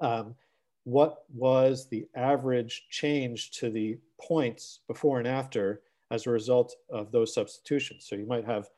Um, 0.00 0.34
what 0.84 1.24
was 1.34 1.88
the 1.88 2.06
average 2.14 2.86
change 2.90 3.50
to 3.52 3.70
the 3.70 3.98
points 4.20 4.80
before 4.86 5.18
and 5.18 5.26
after 5.26 5.82
as 6.10 6.26
a 6.26 6.30
result 6.30 6.76
of 6.90 7.10
those 7.10 7.34
substitutions? 7.34 8.06
So 8.08 8.16
you 8.16 8.26
might 8.26 8.44
have, 8.44 8.68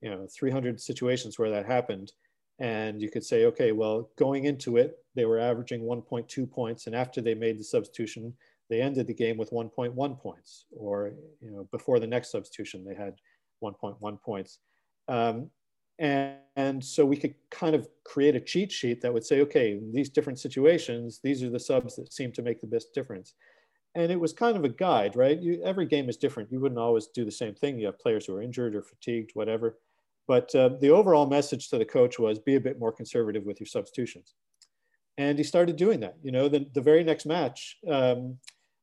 you 0.00 0.10
know, 0.10 0.26
300 0.26 0.80
situations 0.80 1.38
where 1.38 1.50
that 1.50 1.66
happened. 1.66 2.12
And 2.60 3.02
you 3.02 3.10
could 3.10 3.24
say, 3.24 3.46
okay, 3.46 3.72
well, 3.72 4.10
going 4.16 4.44
into 4.44 4.76
it, 4.76 4.98
they 5.14 5.24
were 5.24 5.40
averaging 5.40 5.82
1.2 5.82 6.50
points. 6.50 6.86
And 6.86 6.94
after 6.94 7.20
they 7.20 7.34
made 7.34 7.58
the 7.58 7.64
substitution, 7.64 8.34
they 8.70 8.80
ended 8.80 9.06
the 9.06 9.14
game 9.14 9.36
with 9.36 9.50
1.1 9.50 10.18
points, 10.18 10.66
or 10.70 11.12
you 11.40 11.50
know, 11.50 11.68
before 11.70 12.00
the 12.00 12.06
next 12.06 12.30
substitution, 12.30 12.84
they 12.84 12.94
had 12.94 13.14
1.1 13.62 14.22
points. 14.22 14.58
Um, 15.08 15.50
and, 15.98 16.34
and, 16.56 16.84
so 16.84 17.04
we 17.04 17.16
could 17.16 17.34
kind 17.50 17.74
of 17.74 17.88
create 18.04 18.34
a 18.34 18.40
cheat 18.40 18.72
sheet 18.72 19.00
that 19.00 19.12
would 19.12 19.24
say, 19.24 19.40
okay, 19.40 19.80
these 19.92 20.08
different 20.08 20.38
situations, 20.38 21.20
these 21.22 21.42
are 21.42 21.50
the 21.50 21.60
subs 21.60 21.96
that 21.96 22.12
seem 22.12 22.32
to 22.32 22.42
make 22.42 22.60
the 22.60 22.66
best 22.66 22.92
difference. 22.94 23.34
And 23.94 24.10
it 24.10 24.18
was 24.18 24.32
kind 24.32 24.56
of 24.56 24.64
a 24.64 24.68
guide, 24.68 25.14
right? 25.14 25.38
You, 25.38 25.62
every 25.64 25.86
game 25.86 26.08
is 26.08 26.16
different. 26.16 26.50
You 26.50 26.60
wouldn't 26.60 26.80
always 26.80 27.06
do 27.06 27.24
the 27.24 27.30
same 27.30 27.54
thing. 27.54 27.78
You 27.78 27.86
have 27.86 27.98
players 28.00 28.26
who 28.26 28.34
are 28.34 28.42
injured 28.42 28.74
or 28.74 28.82
fatigued, 28.82 29.30
whatever. 29.34 29.78
But 30.26 30.52
uh, 30.54 30.70
the 30.80 30.90
overall 30.90 31.26
message 31.26 31.68
to 31.68 31.78
the 31.78 31.84
coach 31.84 32.18
was 32.18 32.38
be 32.38 32.56
a 32.56 32.60
bit 32.60 32.80
more 32.80 32.92
conservative 32.92 33.44
with 33.44 33.60
your 33.60 33.66
substitutions. 33.66 34.34
And 35.16 35.38
he 35.38 35.44
started 35.44 35.76
doing 35.76 36.00
that. 36.00 36.16
You 36.22 36.32
know, 36.32 36.48
the, 36.48 36.66
the 36.74 36.80
very 36.80 37.04
next 37.04 37.24
match, 37.24 37.76
um, 37.88 38.38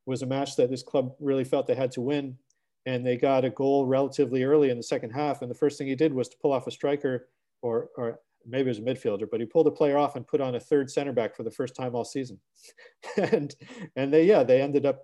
was 0.06 0.22
a 0.22 0.26
match 0.28 0.56
that 0.56 0.70
this 0.70 0.84
club 0.84 1.14
really 1.20 1.44
felt 1.44 1.68
they 1.68 1.76
had 1.76 1.92
to 1.94 2.02
win. 2.02 2.38
And 2.86 3.06
they 3.06 3.18
got 3.18 3.46
a 3.46 3.50
goal 3.50 3.86
relatively 3.86 4.44
early 4.44 4.70
in 4.70 4.78
the 4.78 4.84
second 4.84 5.12
half. 5.12 5.42
And 5.42 5.52
the 5.52 5.56
first 5.56 5.78
thing 5.78 5.88
he 5.88 5.96
did 5.96 6.14
was 6.14 6.30
to 6.30 6.38
pull 6.42 6.52
off 6.52 6.68
a 6.68 6.72
striker, 6.72 7.28
or, 7.62 7.90
or 7.96 8.20
maybe 8.46 8.70
it 8.70 8.78
was 8.78 8.80
a 8.80 8.82
midfielder, 8.82 9.28
but 9.30 9.40
he 9.40 9.46
pulled 9.46 9.68
a 9.68 9.72
player 9.72 9.98
off 9.98 10.16
and 10.16 10.28
put 10.28 10.42
on 10.42 10.56
a 10.56 10.60
third 10.60 10.90
center 10.90 11.14
back 11.14 11.36
for 11.36 11.44
the 11.44 11.52
first 11.52 11.76
time 11.76 11.96
all 11.96 12.06
season. 12.06 12.40
and 13.18 13.56
and 13.96 14.14
they 14.14 14.24
yeah 14.24 14.44
they 14.44 14.62
ended 14.62 14.86
up 14.86 15.04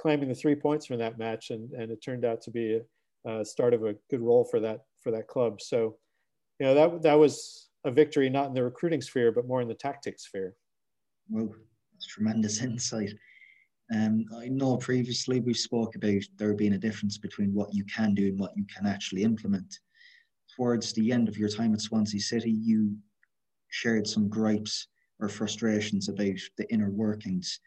claiming 0.00 0.28
the 0.28 0.34
three 0.34 0.54
points 0.54 0.86
from 0.86 0.98
that 0.98 1.18
match, 1.18 1.50
and 1.50 1.72
and 1.72 1.90
it 1.90 2.02
turned 2.02 2.24
out 2.24 2.40
to 2.42 2.50
be 2.50 2.80
a, 3.26 3.40
a 3.40 3.44
start 3.44 3.74
of 3.74 3.84
a 3.84 3.94
good 4.10 4.20
roll 4.20 4.44
for 4.44 4.60
that 4.60 4.84
for 5.02 5.10
that 5.10 5.28
club. 5.28 5.60
So 5.60 5.96
you 6.58 6.66
know 6.66 6.74
that 6.74 7.02
that 7.02 7.18
was 7.18 7.68
a 7.84 7.90
victory 7.90 8.30
not 8.30 8.46
in 8.46 8.54
the 8.54 8.62
recruiting 8.62 9.02
sphere 9.02 9.30
but 9.30 9.46
more 9.46 9.60
in 9.60 9.68
the 9.68 9.74
tactics 9.74 10.24
sphere. 10.26 10.54
Well, 11.28 11.54
that's 11.92 12.06
tremendous 12.06 12.62
insight. 12.62 13.12
Um, 13.94 14.24
I 14.36 14.48
know 14.48 14.76
previously 14.76 15.38
we 15.38 15.54
spoke 15.54 15.94
about 15.94 16.22
there 16.36 16.54
being 16.54 16.72
a 16.72 16.78
difference 16.78 17.16
between 17.16 17.54
what 17.54 17.72
you 17.72 17.84
can 17.84 18.12
do 18.14 18.26
and 18.26 18.38
what 18.38 18.56
you 18.56 18.64
can 18.64 18.86
actually 18.86 19.22
implement. 19.22 19.78
Towards 20.56 20.92
the 20.92 21.12
end 21.12 21.28
of 21.28 21.38
your 21.38 21.48
time 21.48 21.74
at 21.74 21.80
Swansea 21.80 22.20
City, 22.20 22.50
you 22.50 22.96
shared 23.68 24.06
some 24.06 24.28
gripes 24.28 24.88
or 25.20 25.28
frustrations 25.28 26.08
about 26.08 26.38
the 26.56 26.68
inner 26.72 26.90
workings. 26.90 27.60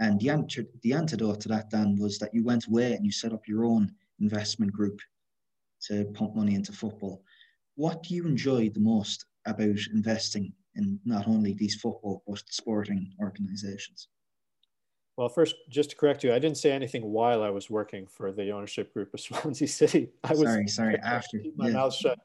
And 0.00 0.18
the, 0.20 0.30
answer, 0.30 0.64
the 0.82 0.94
antidote 0.94 1.40
to 1.42 1.48
that, 1.48 1.70
Dan, 1.70 1.96
was 1.96 2.18
that 2.18 2.32
you 2.32 2.44
went 2.44 2.66
away 2.66 2.94
and 2.94 3.04
you 3.04 3.12
set 3.12 3.34
up 3.34 3.46
your 3.46 3.64
own 3.64 3.92
investment 4.20 4.72
group 4.72 5.00
to 5.88 6.06
pump 6.14 6.34
money 6.34 6.54
into 6.54 6.72
football. 6.72 7.22
What 7.74 8.02
do 8.04 8.14
you 8.14 8.26
enjoy 8.26 8.70
the 8.70 8.80
most 8.80 9.26
about 9.46 9.76
investing 9.92 10.52
in 10.76 10.98
not 11.04 11.28
only 11.28 11.52
these 11.52 11.74
football 11.74 12.22
but 12.26 12.42
sporting 12.48 13.12
organizations? 13.20 14.08
Well, 15.16 15.28
first, 15.28 15.54
just 15.68 15.90
to 15.90 15.96
correct 15.96 16.24
you, 16.24 16.32
I 16.32 16.40
didn't 16.40 16.56
say 16.56 16.72
anything 16.72 17.04
while 17.04 17.42
I 17.42 17.50
was 17.50 17.70
working 17.70 18.06
for 18.06 18.32
the 18.32 18.50
ownership 18.50 18.92
group 18.92 19.14
of 19.14 19.20
Swansea 19.20 19.68
City. 19.68 20.10
I 20.24 20.30
was 20.30 20.40
sorry, 20.40 20.68
sorry. 20.68 20.96
After 21.02 21.40
my 21.56 21.68
yeah. 21.68 21.74
mouth 21.74 21.94
shut, 21.94 22.18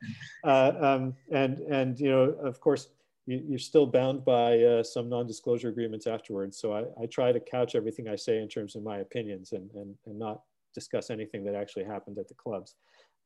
uh, 0.44 0.74
um, 0.80 1.14
and 1.32 1.60
and 1.60 2.00
you 2.00 2.10
know, 2.10 2.24
of 2.44 2.60
course, 2.60 2.88
you, 3.28 3.56
are 3.56 3.60
still 3.60 3.86
bound 3.86 4.26
by 4.26 4.60
uh, 4.64 4.84
some 4.84 5.08
non-disclosure 5.08 5.70
agreements 5.70 6.08
afterwards. 6.08 6.58
So 6.58 6.74
I, 6.74 6.86
I, 7.02 7.06
try 7.06 7.32
to 7.32 7.40
couch 7.40 7.76
everything 7.76 8.08
I 8.08 8.16
say 8.16 8.40
in 8.40 8.48
terms 8.48 8.76
of 8.76 8.82
my 8.82 8.98
opinions 8.98 9.52
and 9.52 9.70
and, 9.76 9.96
and 10.08 10.18
not 10.18 10.42
discuss 10.74 11.12
anything 11.12 11.44
that 11.44 11.56
actually 11.56 11.84
happened 11.84 12.18
at 12.18 12.28
the 12.28 12.34
clubs. 12.34 12.76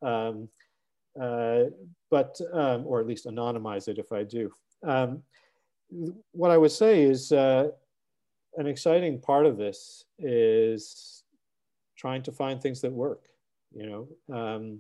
Um, 0.02 0.49
uh, 1.21 1.65
but 2.12 2.38
um, 2.52 2.86
or 2.86 2.99
at 2.99 3.08
least 3.08 3.28
anonymize 3.28 3.88
it 3.88 3.97
if 3.97 4.12
I 4.12 4.23
do. 4.23 4.52
Um, 4.86 5.23
what 6.32 6.52
I 6.52 6.58
would 6.58 6.71
say 6.71 7.04
is 7.04 7.32
uh, 7.32 7.69
an 8.58 8.68
exciting 8.68 9.20
part 9.20 9.46
of 9.46 9.58
this 9.58 10.06
is 10.20 11.24
trying 11.98 12.24
to 12.24 12.32
find 12.32 12.62
things 12.62 12.82
that 12.82 12.92
work. 12.92 13.26
You 13.74 14.08
know, 14.30 14.36
um, 14.36 14.80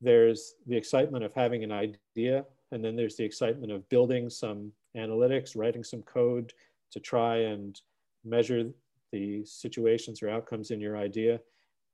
there's 0.00 0.54
the 0.66 0.76
excitement 0.76 1.24
of 1.24 1.32
having 1.32 1.64
an 1.64 1.72
idea, 1.72 2.44
and 2.72 2.84
then 2.84 2.96
there's 2.96 3.16
the 3.16 3.24
excitement 3.24 3.72
of 3.72 3.88
building 3.88 4.28
some 4.28 4.72
analytics, 4.96 5.56
writing 5.56 5.82
some 5.82 6.02
code 6.02 6.52
to 6.92 7.00
try 7.00 7.36
and 7.38 7.80
measure 8.24 8.70
the 9.12 9.44
situations 9.44 10.22
or 10.22 10.28
outcomes 10.28 10.70
in 10.70 10.80
your 10.80 10.96
idea. 10.96 11.40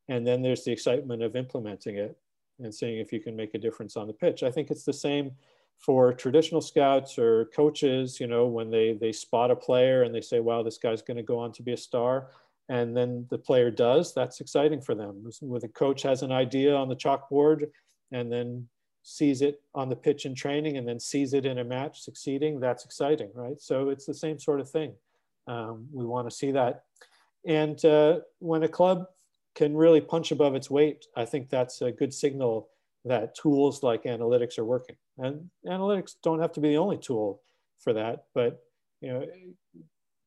And 0.09 0.27
then 0.27 0.42
there's 0.42 0.64
the 0.64 0.72
excitement 0.72 1.22
of 1.22 1.37
implementing 1.37 1.96
it 1.96 2.16
and 2.59 2.74
seeing 2.74 2.98
if 2.98 3.12
you 3.12 3.20
can 3.20 3.37
make 3.37 3.55
a 3.55 3.59
difference 3.59 3.96
on 3.96 4.07
the 4.07 4.12
pitch. 4.12 4.42
I 4.42 4.50
think 4.50 4.70
it's 4.70 4.85
the 4.85 4.92
same 4.92 5.33
for 5.78 6.12
traditional 6.12 6.60
scouts 6.60 7.18
or 7.18 7.46
coaches, 7.54 8.18
you 8.18 8.26
know, 8.26 8.46
when 8.46 8.70
they 8.70 8.94
they 8.94 9.12
spot 9.12 9.50
a 9.50 9.56
player 9.56 10.02
and 10.02 10.14
they 10.14 10.20
say, 10.20 10.40
"Wow, 10.40 10.62
this 10.62 10.78
guy's 10.78 11.02
going 11.02 11.18
to 11.18 11.22
go 11.22 11.38
on 11.38 11.52
to 11.52 11.62
be 11.62 11.72
a 11.72 11.76
star," 11.76 12.30
and 12.68 12.96
then 12.96 13.26
the 13.30 13.38
player 13.38 13.70
does, 13.70 14.14
that's 14.14 14.40
exciting 14.40 14.80
for 14.80 14.94
them. 14.94 15.24
Where 15.40 15.60
the 15.60 15.68
coach 15.68 16.02
has 16.02 16.22
an 16.22 16.32
idea 16.32 16.74
on 16.74 16.88
the 16.88 16.96
chalkboard, 16.96 17.70
and 18.12 18.32
then 18.32 18.68
sees 19.04 19.42
it 19.42 19.60
on 19.74 19.90
the 19.90 19.96
pitch 19.96 20.24
in 20.24 20.34
training 20.34 20.78
and 20.78 20.88
then 20.88 20.98
sees 20.98 21.34
it 21.34 21.44
in 21.44 21.58
a 21.58 21.64
match 21.64 22.00
succeeding, 22.00 22.58
that's 22.58 22.87
exciting, 22.87 23.30
right? 23.34 23.60
So 23.60 23.90
it's 23.90 24.06
the 24.06 24.14
same 24.14 24.38
sort 24.38 24.60
of 24.60 24.70
thing. 24.70 24.94
Um, 25.46 25.87
we 25.92 26.06
want 26.06 26.28
to 26.28 26.34
see 26.34 26.50
that. 26.52 26.84
And 27.46 27.84
uh, 27.84 28.20
when 28.38 28.62
a 28.62 28.68
club 28.68 29.04
can 29.54 29.76
really 29.76 30.00
punch 30.00 30.32
above 30.32 30.54
its 30.54 30.70
weight, 30.70 31.04
I 31.14 31.26
think 31.26 31.50
that's 31.50 31.82
a 31.82 31.92
good 31.92 32.14
signal 32.14 32.70
that 33.04 33.34
tools 33.34 33.82
like 33.82 34.04
analytics 34.04 34.58
are 34.58 34.64
working. 34.64 34.96
And 35.18 35.48
analytics 35.66 36.14
don't 36.22 36.40
have 36.40 36.53
to 36.53 36.61
be 36.61 36.70
the 36.70 36.79
only 36.79 36.98
tool 36.98 37.40
for 37.79 37.92
that, 37.92 38.24
but 38.35 38.61
you 39.00 39.12
know, 39.12 39.27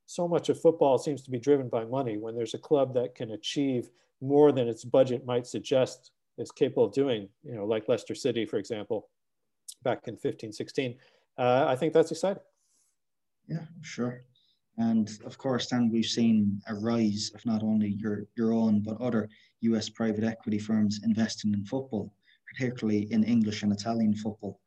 so 0.05 0.27
much 0.27 0.49
of 0.49 0.61
football 0.61 0.97
seems 0.97 1.21
to 1.23 1.31
be 1.31 1.39
driven 1.39 1.67
by 1.67 1.83
money. 1.83 2.17
When 2.17 2.35
there's 2.35 2.53
a 2.53 2.59
club 2.59 2.93
that 2.93 3.15
can 3.15 3.31
achieve 3.31 3.89
more 4.21 4.51
than 4.51 4.67
its 4.67 4.85
budget 4.85 5.25
might 5.25 5.45
suggest 5.45 6.11
is 6.37 6.51
capable 6.51 6.85
of 6.85 6.93
doing, 6.93 7.27
you 7.43 7.55
know, 7.55 7.65
like 7.65 7.89
Leicester 7.89 8.15
City, 8.15 8.45
for 8.45 8.57
example, 8.57 9.09
back 9.83 10.07
in 10.07 10.15
15, 10.15 10.51
16, 10.53 10.95
uh, 11.37 11.65
I 11.67 11.75
think 11.75 11.93
that's 11.93 12.11
exciting. 12.11 12.43
Yeah, 13.47 13.65
sure. 13.81 14.23
And 14.77 15.09
of 15.25 15.37
course, 15.37 15.69
then 15.69 15.89
we've 15.91 16.05
seen 16.05 16.61
a 16.67 16.75
rise 16.75 17.31
of 17.33 17.45
not 17.45 17.63
only 17.63 17.89
your, 17.89 18.27
your 18.35 18.53
own, 18.53 18.81
but 18.81 19.01
other 19.01 19.27
US 19.61 19.89
private 19.89 20.23
equity 20.23 20.59
firms 20.59 21.01
investing 21.03 21.53
in 21.53 21.65
football, 21.65 22.13
particularly 22.47 23.11
in 23.11 23.23
English 23.23 23.63
and 23.63 23.71
Italian 23.71 24.15
football. 24.15 24.59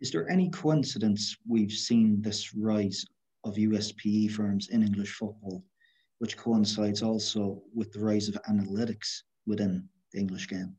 Is 0.00 0.10
there 0.10 0.28
any 0.30 0.48
coincidence 0.50 1.36
we've 1.46 1.72
seen 1.72 2.22
this 2.22 2.54
rise 2.54 3.04
of 3.44 3.56
USPE 3.56 4.30
firms 4.30 4.68
in 4.68 4.82
English 4.82 5.14
football, 5.14 5.64
which 6.18 6.36
coincides 6.36 7.02
also 7.02 7.62
with 7.74 7.92
the 7.92 8.00
rise 8.00 8.28
of 8.28 8.34
analytics 8.48 9.22
within 9.46 9.88
the 10.12 10.20
English 10.20 10.48
game? 10.48 10.76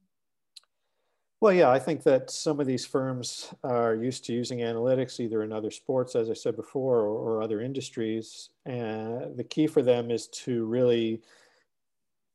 Well, 1.42 1.54
yeah, 1.54 1.70
I 1.70 1.80
think 1.80 2.04
that 2.04 2.30
some 2.30 2.60
of 2.60 2.68
these 2.68 2.86
firms 2.86 3.54
are 3.64 3.96
used 3.96 4.26
to 4.26 4.34
using 4.34 4.60
analytics 4.60 5.22
either 5.22 5.42
in 5.44 5.54
other 5.54 5.72
sports, 5.72 6.14
as 6.16 6.30
I 6.30 6.34
said 6.34 6.58
before, 6.58 7.00
or, 7.00 7.38
or 7.38 7.42
other 7.42 7.62
industries. 7.62 8.50
And 8.66 9.38
the 9.38 9.46
key 9.46 9.66
for 9.66 9.82
them 9.82 10.12
is 10.12 10.28
to 10.28 10.66
really 10.66 11.22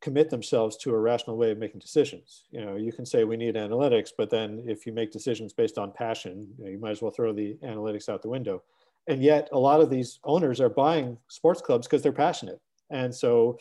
commit 0.04 0.28
themselves 0.28 0.76
to 0.76 0.90
a 0.90 0.98
rational 0.98 1.38
way 1.38 1.50
of 1.50 1.56
making 1.56 1.80
decisions. 1.80 2.44
You 2.50 2.62
know, 2.62 2.76
you 2.76 2.92
can 2.92 3.06
say 3.06 3.24
we 3.24 3.38
need 3.38 3.54
analytics, 3.54 4.10
but 4.16 4.28
then 4.28 4.62
if 4.66 4.84
you 4.84 4.92
make 4.92 5.10
decisions 5.10 5.54
based 5.54 5.78
on 5.78 5.92
passion, 5.92 6.46
you, 6.58 6.64
know, 6.64 6.70
you 6.70 6.78
might 6.78 6.90
as 6.90 7.00
well 7.00 7.10
throw 7.10 7.32
the 7.32 7.56
analytics 7.64 8.10
out 8.10 8.20
the 8.20 8.28
window. 8.28 8.62
And 9.08 9.22
yet, 9.22 9.48
a 9.52 9.58
lot 9.58 9.80
of 9.80 9.88
these 9.88 10.20
owners 10.24 10.60
are 10.60 10.68
buying 10.68 11.16
sports 11.28 11.62
clubs 11.62 11.86
because 11.86 12.02
they're 12.02 12.12
passionate, 12.12 12.60
and 12.90 13.14
so 13.14 13.58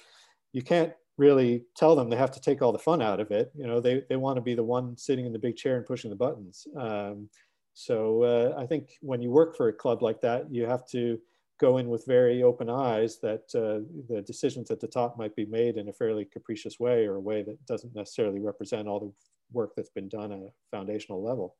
you 0.52 0.62
can't 0.62 0.92
really 1.18 1.64
tell 1.78 1.96
them 1.96 2.10
they 2.10 2.18
have 2.18 2.32
to 2.32 2.42
take 2.42 2.62
all 2.62 2.74
the 2.74 2.80
fun 2.80 3.02
out 3.02 3.22
of 3.22 3.32
it. 3.32 3.52
You 3.56 3.68
know, 3.68 3.80
they, 3.80 4.04
they 4.10 4.18
want 4.18 4.36
to 4.36 4.42
be 4.42 4.56
the 4.56 4.64
one 4.64 4.98
sitting 4.98 5.26
in 5.26 5.32
the 5.32 5.40
big 5.40 5.56
chair 5.56 5.78
and 5.78 5.86
pushing 5.86 6.10
the 6.10 6.16
buttons. 6.16 6.68
Um, 6.78 7.30
so 7.74 8.24
uh, 8.24 8.56
I 8.58 8.66
think 8.66 8.98
when 9.02 9.22
you 9.22 9.32
work 9.32 9.56
for 9.56 9.68
a 9.68 9.74
club 9.74 10.02
like 10.02 10.22
that, 10.22 10.52
you 10.52 10.66
have 10.66 10.86
to 10.88 11.20
go 11.64 11.78
in 11.78 11.88
with 11.88 12.06
very 12.06 12.44
open 12.44 12.70
eyes 12.70 13.20
that 13.20 13.46
uh, 13.56 13.80
the 14.10 14.22
decisions 14.22 14.70
at 14.70 14.82
the 14.82 14.88
top 15.00 15.18
might 15.18 15.34
be 15.34 15.46
made 15.46 15.78
in 15.78 15.88
a 15.88 15.94
fairly 15.94 16.26
capricious 16.26 16.78
way 16.78 17.06
or 17.06 17.16
a 17.16 17.28
way 17.30 17.42
that 17.42 17.66
doesn't 17.66 17.96
necessarily 17.96 18.42
represent 18.42 18.86
all 18.86 19.00
the 19.00 19.14
work 19.54 19.72
that's 19.74 19.96
been 19.98 20.10
done 20.10 20.34
at 20.34 20.40
a 20.40 20.52
foundational 20.72 21.24
level. 21.24 21.56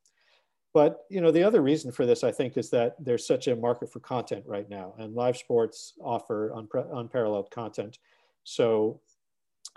But 0.74 1.06
you 1.10 1.22
know, 1.22 1.32
the 1.32 1.44
other 1.44 1.62
reason 1.62 1.90
for 1.94 2.06
this, 2.06 2.22
I 2.22 2.32
think, 2.32 2.58
is 2.58 2.70
that 2.72 2.96
there's 3.00 3.26
such 3.26 3.48
a 3.48 3.56
market 3.56 3.94
for 3.94 4.02
content 4.02 4.44
right 4.46 4.70
now, 4.70 4.94
and 5.00 5.16
live 5.16 5.38
sports 5.38 5.94
offer 6.02 6.52
unparalleled 7.02 7.50
content. 7.52 8.00
So 8.44 9.00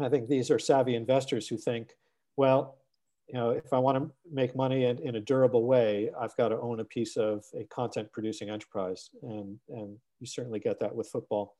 I 0.00 0.08
think 0.08 0.26
these 0.26 0.50
are 0.50 0.58
savvy 0.58 0.96
investors 0.96 1.46
who 1.46 1.56
think, 1.56 1.94
well, 2.36 2.78
you 3.28 3.34
know, 3.34 3.50
if 3.50 3.72
I 3.72 3.78
want 3.78 3.96
to 3.98 4.10
make 4.40 4.56
money 4.56 4.86
in, 4.86 4.98
in 4.98 5.14
a 5.16 5.20
durable 5.20 5.64
way, 5.66 6.10
I've 6.20 6.36
got 6.36 6.48
to 6.48 6.58
own 6.60 6.80
a 6.80 6.84
piece 6.84 7.16
of 7.16 7.44
a 7.54 7.64
content 7.64 8.10
producing 8.12 8.50
enterprise. 8.50 9.10
And, 9.22 9.58
and 9.68 9.98
you 10.20 10.26
certainly 10.26 10.60
get 10.60 10.80
that 10.80 10.94
with 10.94 11.08
football. 11.08 11.56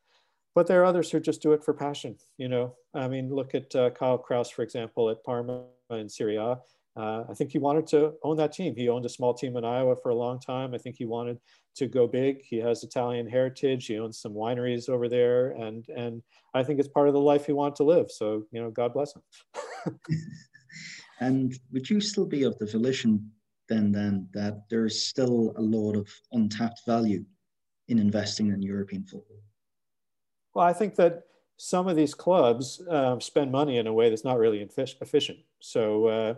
But 0.54 0.66
there 0.66 0.80
are 0.80 0.86
others 0.86 1.10
who 1.10 1.20
just 1.20 1.42
do 1.42 1.52
it 1.52 1.62
for 1.62 1.74
passion. 1.74 2.16
You 2.38 2.48
know, 2.48 2.74
I 2.94 3.08
mean, 3.08 3.28
look 3.28 3.54
at 3.54 3.74
uh, 3.74 3.90
Kyle 3.90 4.16
Krause, 4.16 4.50
for 4.50 4.62
example, 4.62 5.10
at 5.10 5.22
Parma 5.22 5.64
in 5.90 6.08
Serie. 6.08 6.38
Uh, 6.38 6.56
I 6.96 7.34
think 7.34 7.52
he 7.52 7.58
wanted 7.58 7.86
to 7.88 8.14
own 8.22 8.38
that 8.38 8.52
team. 8.52 8.74
He 8.74 8.88
owned 8.88 9.04
a 9.04 9.10
small 9.10 9.34
team 9.34 9.56
in 9.58 9.66
Iowa 9.66 9.96
for 9.96 10.08
a 10.08 10.14
long 10.14 10.40
time. 10.40 10.72
I 10.72 10.78
think 10.78 10.96
he 10.96 11.04
wanted 11.04 11.38
to 11.74 11.86
go 11.86 12.06
big. 12.06 12.40
He 12.42 12.56
has 12.56 12.82
Italian 12.82 13.28
heritage. 13.28 13.86
He 13.86 13.98
owns 13.98 14.18
some 14.18 14.32
wineries 14.32 14.88
over 14.88 15.06
there, 15.06 15.50
and 15.50 15.86
and 15.94 16.22
I 16.54 16.62
think 16.62 16.80
it's 16.80 16.88
part 16.88 17.08
of 17.08 17.14
the 17.14 17.20
life 17.20 17.44
he 17.44 17.52
wanted 17.52 17.76
to 17.76 17.84
live. 17.84 18.10
So 18.10 18.44
you 18.50 18.62
know, 18.62 18.70
God 18.70 18.94
bless 18.94 19.14
him. 19.14 20.00
and 21.20 21.54
would 21.70 21.90
you 21.90 22.00
still 22.00 22.24
be 22.24 22.44
of 22.44 22.56
the 22.58 22.66
volition 22.66 23.30
then 23.68 23.92
then 23.92 24.28
that 24.32 24.68
there's 24.70 25.02
still 25.02 25.52
a 25.56 25.60
lot 25.60 25.96
of 25.96 26.08
untapped 26.32 26.82
value 26.86 27.24
in 27.88 27.98
investing 27.98 28.48
in 28.48 28.62
European 28.62 29.04
football? 29.04 29.42
Well, 30.54 30.66
I 30.66 30.72
think 30.72 30.94
that 30.96 31.24
some 31.58 31.88
of 31.88 31.96
these 31.96 32.14
clubs 32.14 32.82
um, 32.88 33.20
spend 33.20 33.50
money 33.50 33.78
in 33.78 33.86
a 33.86 33.92
way 33.92 34.10
that's 34.10 34.24
not 34.24 34.38
really 34.38 34.60
efficient. 34.60 35.38
So. 35.60 36.06
Uh, 36.06 36.34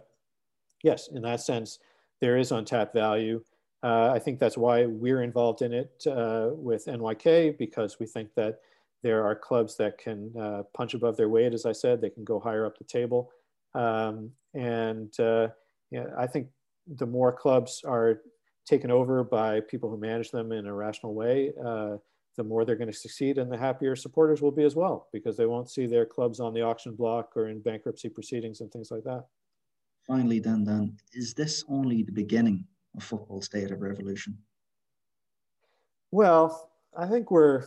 yes, 0.82 1.08
in 1.08 1.22
that 1.22 1.40
sense, 1.40 1.78
there 2.20 2.36
is 2.36 2.52
untapped 2.52 2.94
value. 2.94 3.42
Uh, 3.82 4.10
I 4.12 4.18
think 4.18 4.38
that's 4.38 4.58
why 4.58 4.86
we're 4.86 5.22
involved 5.22 5.62
in 5.62 5.72
it 5.72 6.04
uh, 6.06 6.50
with 6.52 6.86
NYK 6.86 7.58
because 7.58 7.98
we 8.00 8.06
think 8.06 8.34
that 8.34 8.60
there 9.02 9.24
are 9.24 9.36
clubs 9.36 9.76
that 9.76 9.98
can 9.98 10.32
uh, 10.36 10.62
punch 10.74 10.94
above 10.94 11.16
their 11.16 11.28
weight. 11.28 11.54
As 11.54 11.64
I 11.64 11.72
said, 11.72 12.00
they 12.00 12.10
can 12.10 12.24
go 12.24 12.40
higher 12.40 12.66
up 12.66 12.76
the 12.76 12.84
table, 12.84 13.30
um, 13.74 14.32
and 14.54 15.18
uh, 15.20 15.48
yeah, 15.92 16.06
I 16.18 16.26
think 16.26 16.48
the 16.88 17.06
more 17.06 17.32
clubs 17.32 17.82
are 17.86 18.22
taken 18.68 18.90
over 18.90 19.24
by 19.24 19.60
people 19.60 19.90
who 19.90 19.96
manage 19.96 20.30
them 20.30 20.52
in 20.52 20.66
a 20.66 20.74
rational 20.74 21.14
way, 21.14 21.52
uh, 21.64 21.96
the 22.36 22.44
more 22.44 22.64
they're 22.64 22.76
going 22.76 22.92
to 22.92 22.96
succeed, 22.96 23.38
and 23.38 23.50
the 23.50 23.56
happier 23.56 23.96
supporters 23.96 24.42
will 24.42 24.52
be 24.52 24.64
as 24.64 24.76
well 24.76 25.08
because 25.12 25.36
they 25.36 25.46
won't 25.46 25.70
see 25.70 25.86
their 25.86 26.06
clubs 26.06 26.38
on 26.38 26.54
the 26.54 26.62
auction 26.62 26.94
block 26.94 27.36
or 27.36 27.48
in 27.48 27.60
bankruptcy 27.60 28.08
proceedings 28.08 28.60
and 28.60 28.70
things 28.70 28.90
like 28.90 29.02
that 29.04 29.24
finally, 30.08 30.40
then, 30.40 30.64
then, 30.64 30.96
is 31.12 31.34
this 31.34 31.62
only 31.68 32.02
the 32.02 32.10
beginning 32.10 32.64
of 32.96 33.04
football's 33.04 33.48
data 33.48 33.76
revolution? 33.76 34.36
Well, 36.10 36.72
I 36.96 37.06
think 37.06 37.30
we're. 37.30 37.64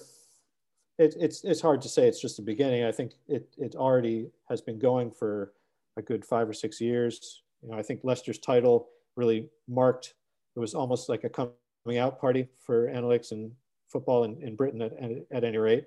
It, 0.98 1.16
it's 1.20 1.44
it's 1.44 1.62
hard 1.62 1.82
to 1.84 1.90
say. 1.90 2.08
It's 2.08 2.20
just 2.20 2.36
the 2.36 2.44
beginning. 2.44 2.84
I 2.84 2.92
think 2.92 3.14
it 3.28 3.48
it 3.58 3.76
already 3.76 4.30
has 4.50 4.62
been 4.62 4.80
going 4.80 5.12
for 5.12 5.54
a 5.98 6.02
good 6.02 6.26
five 6.26 6.50
or 6.50 6.54
six 6.54 6.82
years. 6.82 7.44
You 7.62 7.70
know, 7.70 7.78
I 7.78 7.84
think 7.84 8.02
Leicester's 8.04 8.40
title 8.40 8.90
really 9.16 9.48
marked. 9.70 10.16
It 10.56 10.60
was 10.60 10.74
almost 10.74 11.10
like 11.10 11.24
a 11.24 11.30
coming 11.30 11.98
out 11.98 12.20
party 12.20 12.48
for 12.60 12.88
analytics 12.88 13.32
and 13.32 13.52
football 13.90 14.24
in, 14.24 14.42
in 14.42 14.56
Britain 14.56 14.82
at, 14.82 14.94
at 15.32 15.44
any 15.44 15.58
rate. 15.58 15.86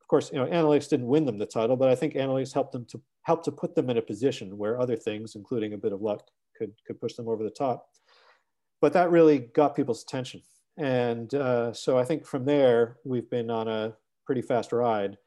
Of 0.00 0.08
course, 0.08 0.30
you 0.32 0.38
know, 0.38 0.46
analytics 0.46 0.88
didn't 0.88 1.06
win 1.06 1.24
them 1.24 1.38
the 1.38 1.46
title, 1.46 1.76
but 1.76 1.88
I 1.88 1.94
think 1.94 2.14
analytics 2.14 2.52
helped 2.52 2.72
them 2.72 2.84
to 2.86 3.00
help 3.22 3.42
to 3.44 3.52
put 3.52 3.74
them 3.74 3.88
in 3.88 3.98
a 3.98 4.02
position 4.02 4.58
where 4.58 4.80
other 4.80 4.96
things, 4.96 5.36
including 5.36 5.72
a 5.72 5.78
bit 5.78 5.92
of 5.92 6.02
luck, 6.02 6.26
could, 6.56 6.72
could 6.86 7.00
push 7.00 7.14
them 7.14 7.28
over 7.28 7.44
the 7.44 7.50
top. 7.50 7.86
But 8.80 8.92
that 8.94 9.10
really 9.10 9.38
got 9.38 9.76
people's 9.76 10.02
attention. 10.02 10.42
And 10.76 11.32
uh, 11.34 11.72
so 11.72 11.98
I 11.98 12.04
think 12.04 12.26
from 12.26 12.44
there, 12.44 12.96
we've 13.04 13.28
been 13.30 13.50
on 13.50 13.68
a 13.68 13.94
pretty 14.26 14.42
fast 14.42 14.72
ride. 14.72 15.18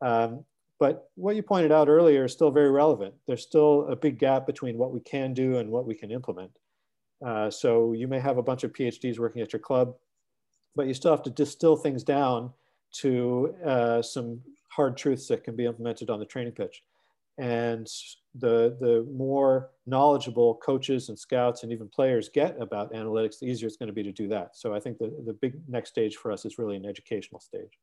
Um, 0.00 0.44
but 0.78 1.10
what 1.14 1.36
you 1.36 1.42
pointed 1.42 1.72
out 1.72 1.88
earlier 1.88 2.24
is 2.24 2.32
still 2.32 2.50
very 2.50 2.70
relevant. 2.70 3.14
There's 3.26 3.42
still 3.42 3.86
a 3.88 3.96
big 3.96 4.18
gap 4.18 4.46
between 4.46 4.78
what 4.78 4.92
we 4.92 5.00
can 5.00 5.34
do 5.34 5.58
and 5.58 5.70
what 5.70 5.86
we 5.86 5.94
can 5.94 6.10
implement. 6.10 6.52
Uh, 7.24 7.50
so 7.50 7.92
you 7.92 8.08
may 8.08 8.18
have 8.18 8.38
a 8.38 8.42
bunch 8.42 8.64
of 8.64 8.72
PhDs 8.72 9.18
working 9.18 9.42
at 9.42 9.52
your 9.52 9.60
club, 9.60 9.94
but 10.74 10.86
you 10.86 10.94
still 10.94 11.10
have 11.10 11.22
to 11.24 11.30
distill 11.30 11.76
things 11.76 12.02
down 12.02 12.52
to 12.92 13.54
uh, 13.64 14.02
some 14.02 14.40
hard 14.68 14.96
truths 14.96 15.26
that 15.28 15.44
can 15.44 15.56
be 15.56 15.66
implemented 15.66 16.10
on 16.10 16.18
the 16.18 16.24
training 16.24 16.52
pitch. 16.52 16.82
And 17.38 17.88
the 18.34 18.76
the 18.80 19.06
more 19.12 19.70
knowledgeable 19.86 20.56
coaches 20.56 21.08
and 21.08 21.18
scouts 21.18 21.62
and 21.62 21.72
even 21.72 21.88
players 21.88 22.28
get 22.28 22.60
about 22.60 22.92
analytics 22.92 23.40
the 23.40 23.46
easier 23.46 23.66
it's 23.66 23.76
going 23.76 23.88
to 23.88 23.92
be 23.92 24.02
to 24.02 24.12
do 24.12 24.28
that. 24.28 24.56
So 24.56 24.74
i 24.74 24.80
think 24.80 24.98
the, 24.98 25.12
the 25.26 25.32
big 25.32 25.54
next 25.68 25.90
stage 25.90 26.16
for 26.16 26.30
us 26.30 26.44
is 26.44 26.58
really 26.58 26.76
an 26.76 26.86
educational 26.86 27.40
stage. 27.40 27.78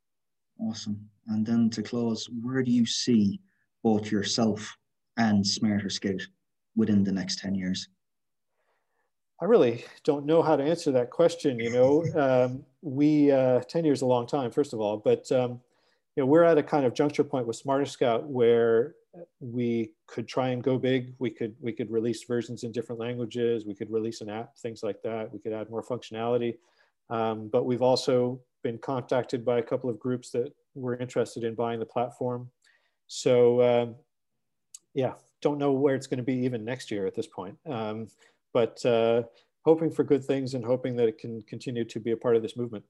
Awesome. 0.59 1.09
And 1.27 1.45
then 1.45 1.69
to 1.71 1.81
close 1.81 2.29
where 2.41 2.63
do 2.63 2.71
you 2.71 2.85
see 2.85 3.41
both 3.83 4.11
yourself 4.11 4.77
and 5.17 5.45
smarter 5.45 5.89
scout 5.89 6.21
within 6.75 7.03
the 7.03 7.11
next 7.11 7.39
10 7.39 7.55
years 7.55 7.89
i 9.41 9.45
really 9.45 9.85
don't 10.03 10.25
know 10.25 10.41
how 10.41 10.55
to 10.55 10.63
answer 10.63 10.91
that 10.91 11.09
question 11.09 11.59
you 11.59 11.69
know 11.69 12.03
um, 12.45 12.63
we 12.81 13.31
uh, 13.31 13.59
10 13.61 13.85
years 13.85 13.99
is 13.99 14.01
a 14.03 14.05
long 14.05 14.27
time 14.27 14.51
first 14.51 14.73
of 14.73 14.79
all 14.79 14.97
but 14.97 15.31
um, 15.31 15.59
you 16.17 16.23
know, 16.23 16.27
we're 16.27 16.43
at 16.43 16.57
a 16.57 16.63
kind 16.63 16.83
of 16.83 16.95
juncture 16.95 17.23
point 17.23 17.45
with 17.45 17.63
Smarterscout 17.63 18.23
where 18.23 18.95
we 19.39 19.91
could 20.07 20.27
try 20.27 20.49
and 20.49 20.63
go 20.63 20.79
big. 20.79 21.13
We 21.19 21.29
could 21.29 21.55
we 21.61 21.71
could 21.71 21.91
release 21.91 22.23
versions 22.23 22.63
in 22.63 22.71
different 22.71 22.99
languages. 22.99 23.65
We 23.65 23.75
could 23.75 23.91
release 23.91 24.21
an 24.21 24.29
app, 24.29 24.57
things 24.57 24.81
like 24.81 25.03
that. 25.03 25.31
We 25.31 25.37
could 25.37 25.53
add 25.53 25.69
more 25.69 25.83
functionality. 25.83 26.57
Um, 27.11 27.49
but 27.49 27.65
we've 27.65 27.83
also 27.83 28.41
been 28.63 28.79
contacted 28.79 29.45
by 29.45 29.59
a 29.59 29.61
couple 29.63 29.91
of 29.91 29.99
groups 29.99 30.31
that 30.31 30.51
were 30.73 30.97
interested 30.97 31.43
in 31.43 31.53
buying 31.53 31.79
the 31.79 31.85
platform. 31.85 32.49
So 33.05 33.61
um, 33.61 33.95
yeah, 34.95 35.13
don't 35.41 35.59
know 35.59 35.71
where 35.71 35.93
it's 35.93 36.07
going 36.07 36.17
to 36.17 36.23
be 36.23 36.37
even 36.45 36.65
next 36.65 36.89
year 36.89 37.05
at 37.05 37.13
this 37.13 37.27
point. 37.27 37.57
But 38.57 38.83
uh, 38.87 39.21
hoping 39.65 39.91
for 39.91 40.03
good 40.03 40.25
things 40.25 40.55
and 40.55 40.65
hoping 40.65 40.95
that 40.95 41.07
it 41.07 41.19
can 41.19 41.43
continue 41.43 41.85
to 41.85 41.99
be 41.99 42.13
a 42.13 42.17
part 42.17 42.35
of 42.35 42.41
this 42.41 42.57
movement. 42.57 42.83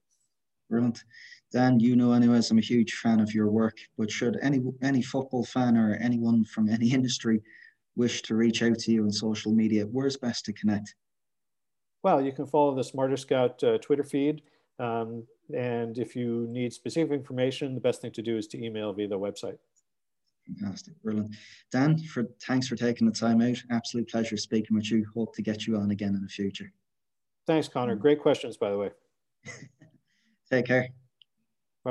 Brilliant. 0.69 1.03
Dan, 1.51 1.77
you 1.82 1.97
know 1.97 2.13
anyways, 2.13 2.49
I'm 2.49 2.58
a 2.58 2.62
huge 2.62 2.93
fan 2.93 3.19
of 3.19 3.34
your 3.34 3.49
work, 3.49 3.75
but 3.97 4.10
should 4.10 4.38
any 4.41 4.62
any 4.82 5.01
football 5.01 5.43
fan 5.43 5.75
or 5.75 5.95
anyone 5.95 6.45
from 6.45 6.69
any 6.69 6.93
industry 6.93 7.41
wish 7.97 8.21
to 8.21 8.36
reach 8.36 8.63
out 8.63 8.80
to 8.80 8.93
you 8.93 9.03
on 9.03 9.12
social 9.12 9.51
media, 9.51 9.84
where's 9.91 10.15
best 10.15 10.45
to 10.45 10.53
connect? 10.53 10.95
Well, 12.01 12.21
you 12.21 12.32
can 12.32 12.45
follow 12.45 12.73
the 12.73 12.89
Smarterscout 12.91 13.56
uh, 13.62 13.77
Twitter 13.80 14.06
feed. 14.06 14.43
Um, 14.80 15.27
and 15.53 15.97
if 15.97 16.15
you 16.15 16.47
need 16.49 16.71
specific 16.71 17.12
information, 17.12 17.75
the 17.75 17.82
best 17.82 18.01
thing 18.01 18.13
to 18.13 18.21
do 18.21 18.38
is 18.38 18.47
to 18.47 18.63
email 18.65 18.93
via 18.93 19.10
the 19.10 19.19
website. 19.19 19.58
Fantastic, 20.48 21.02
brilliant. 21.04 21.36
Dan, 21.72 21.98
for 21.98 22.26
thanks 22.42 22.68
for 22.68 22.76
taking 22.76 23.08
the 23.08 23.14
time 23.14 23.42
out. 23.42 23.58
Absolute 23.70 24.10
pleasure 24.10 24.38
speaking 24.38 24.76
with 24.76 24.90
you. 24.90 25.06
Hope 25.14 25.36
to 25.36 25.42
get 25.42 25.68
you 25.68 25.78
on 25.78 25.92
again 25.92 26.16
in 26.16 26.22
the 26.22 26.30
future. 26.30 26.72
Thanks, 27.46 27.68
Connor. 27.68 27.96
Great 27.96 28.22
questions, 28.22 28.58
by 28.58 28.72
the 28.72 28.78
way. 28.78 28.92
Take 30.52 30.66
care. 30.66 30.90